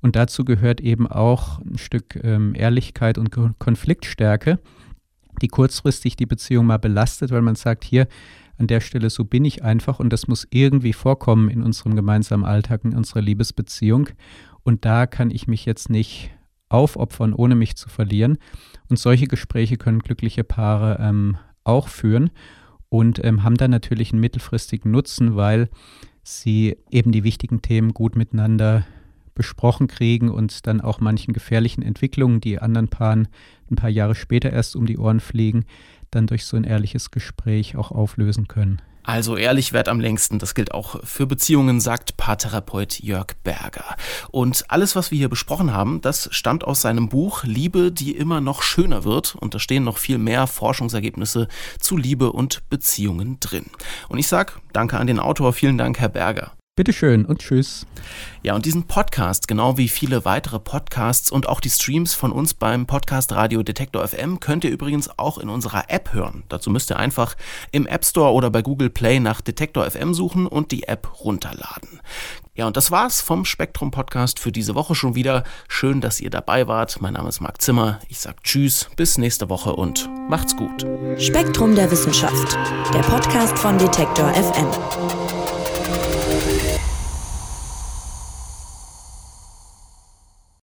Und 0.00 0.16
dazu 0.16 0.46
gehört 0.46 0.80
eben 0.80 1.06
auch 1.06 1.58
ein 1.58 1.76
Stück 1.76 2.18
ähm, 2.22 2.54
Ehrlichkeit 2.54 3.18
und 3.18 3.30
Konfliktstärke 3.58 4.58
die 5.42 5.48
kurzfristig 5.48 6.16
die 6.16 6.26
Beziehung 6.26 6.66
mal 6.66 6.78
belastet, 6.78 7.30
weil 7.30 7.42
man 7.42 7.54
sagt, 7.54 7.84
hier 7.84 8.06
an 8.58 8.66
der 8.66 8.80
Stelle, 8.80 9.08
so 9.08 9.24
bin 9.24 9.44
ich 9.44 9.64
einfach 9.64 10.00
und 10.00 10.12
das 10.12 10.28
muss 10.28 10.46
irgendwie 10.50 10.92
vorkommen 10.92 11.48
in 11.48 11.62
unserem 11.62 11.96
gemeinsamen 11.96 12.44
Alltag, 12.44 12.84
in 12.84 12.94
unserer 12.94 13.22
Liebesbeziehung. 13.22 14.10
Und 14.62 14.84
da 14.84 15.06
kann 15.06 15.30
ich 15.30 15.48
mich 15.48 15.64
jetzt 15.64 15.88
nicht 15.88 16.30
aufopfern, 16.68 17.32
ohne 17.32 17.54
mich 17.54 17.76
zu 17.76 17.88
verlieren. 17.88 18.38
Und 18.88 18.98
solche 18.98 19.26
Gespräche 19.26 19.76
können 19.76 20.00
glückliche 20.00 20.44
Paare 20.44 20.98
ähm, 21.00 21.38
auch 21.64 21.88
führen 21.88 22.30
und 22.90 23.24
ähm, 23.24 23.42
haben 23.42 23.56
dann 23.56 23.70
natürlich 23.70 24.12
einen 24.12 24.20
mittelfristigen 24.20 24.90
Nutzen, 24.90 25.36
weil 25.36 25.68
sie 26.22 26.76
eben 26.90 27.12
die 27.12 27.24
wichtigen 27.24 27.62
Themen 27.62 27.94
gut 27.94 28.16
miteinander 28.16 28.84
besprochen 29.34 29.88
kriegen 29.88 30.30
und 30.30 30.66
dann 30.66 30.80
auch 30.80 31.00
manchen 31.00 31.32
gefährlichen 31.32 31.82
Entwicklungen, 31.82 32.40
die 32.40 32.58
anderen 32.58 32.88
Paaren 32.88 33.28
ein 33.70 33.76
paar 33.76 33.90
Jahre 33.90 34.14
später 34.14 34.50
erst 34.50 34.76
um 34.76 34.86
die 34.86 34.98
Ohren 34.98 35.20
fliegen, 35.20 35.64
dann 36.10 36.26
durch 36.26 36.44
so 36.44 36.56
ein 36.56 36.64
ehrliches 36.64 37.10
Gespräch 37.10 37.76
auch 37.76 37.90
auflösen 37.90 38.48
können. 38.48 38.82
Also 39.02 39.36
ehrlich 39.36 39.72
wert 39.72 39.88
am 39.88 39.98
längsten, 39.98 40.38
das 40.38 40.54
gilt 40.54 40.72
auch 40.72 41.02
für 41.04 41.26
Beziehungen, 41.26 41.80
sagt 41.80 42.16
Paartherapeut 42.16 43.00
Jörg 43.00 43.28
Berger. 43.42 43.96
Und 44.30 44.64
alles, 44.68 44.94
was 44.94 45.10
wir 45.10 45.18
hier 45.18 45.28
besprochen 45.28 45.72
haben, 45.72 46.00
das 46.00 46.28
stammt 46.32 46.64
aus 46.64 46.82
seinem 46.82 47.08
Buch 47.08 47.42
Liebe, 47.44 47.90
die 47.92 48.14
immer 48.14 48.40
noch 48.40 48.62
schöner 48.62 49.04
wird. 49.04 49.34
Und 49.34 49.54
da 49.54 49.58
stehen 49.58 49.84
noch 49.84 49.98
viel 49.98 50.18
mehr 50.18 50.46
Forschungsergebnisse 50.46 51.48
zu 51.80 51.96
Liebe 51.96 52.30
und 52.30 52.68
Beziehungen 52.68 53.38
drin. 53.40 53.66
Und 54.08 54.18
ich 54.18 54.28
sag 54.28 54.60
danke 54.72 54.98
an 54.98 55.06
den 55.06 55.18
Autor, 55.18 55.54
vielen 55.54 55.78
Dank, 55.78 55.98
Herr 55.98 56.10
Berger. 56.10 56.52
Bitteschön 56.80 57.26
und 57.26 57.40
tschüss. 57.40 57.84
Ja, 58.42 58.54
und 58.54 58.64
diesen 58.64 58.84
Podcast, 58.84 59.46
genau 59.46 59.76
wie 59.76 59.86
viele 59.86 60.24
weitere 60.24 60.58
Podcasts 60.58 61.30
und 61.30 61.46
auch 61.46 61.60
die 61.60 61.68
Streams 61.68 62.14
von 62.14 62.32
uns 62.32 62.54
beim 62.54 62.86
Podcast 62.86 63.32
Radio 63.32 63.62
Detektor 63.62 64.08
FM, 64.08 64.40
könnt 64.40 64.64
ihr 64.64 64.70
übrigens 64.70 65.10
auch 65.18 65.36
in 65.36 65.50
unserer 65.50 65.90
App 65.90 66.14
hören. 66.14 66.42
Dazu 66.48 66.70
müsst 66.70 66.90
ihr 66.90 66.98
einfach 66.98 67.36
im 67.70 67.86
App 67.86 68.02
Store 68.02 68.32
oder 68.32 68.48
bei 68.48 68.62
Google 68.62 68.88
Play 68.88 69.20
nach 69.20 69.42
Detektor 69.42 69.90
FM 69.90 70.14
suchen 70.14 70.46
und 70.46 70.72
die 70.72 70.84
App 70.84 71.22
runterladen. 71.22 72.00
Ja, 72.54 72.66
und 72.66 72.78
das 72.78 72.90
war's 72.90 73.20
vom 73.20 73.44
Spektrum 73.44 73.90
Podcast 73.90 74.38
für 74.38 74.50
diese 74.50 74.74
Woche 74.74 74.94
schon 74.94 75.14
wieder. 75.14 75.44
Schön, 75.68 76.00
dass 76.00 76.18
ihr 76.18 76.30
dabei 76.30 76.66
wart. 76.66 77.02
Mein 77.02 77.12
Name 77.12 77.28
ist 77.28 77.42
Marc 77.42 77.60
Zimmer. 77.60 77.98
Ich 78.08 78.20
sag 78.20 78.42
Tschüss, 78.42 78.88
bis 78.96 79.18
nächste 79.18 79.50
Woche 79.50 79.76
und 79.76 80.08
macht's 80.30 80.56
gut. 80.56 80.86
Spektrum 81.18 81.74
der 81.74 81.90
Wissenschaft, 81.90 82.56
der 82.94 83.00
Podcast 83.00 83.58
von 83.58 83.76
Detektor 83.76 84.32
FM. 84.32 85.59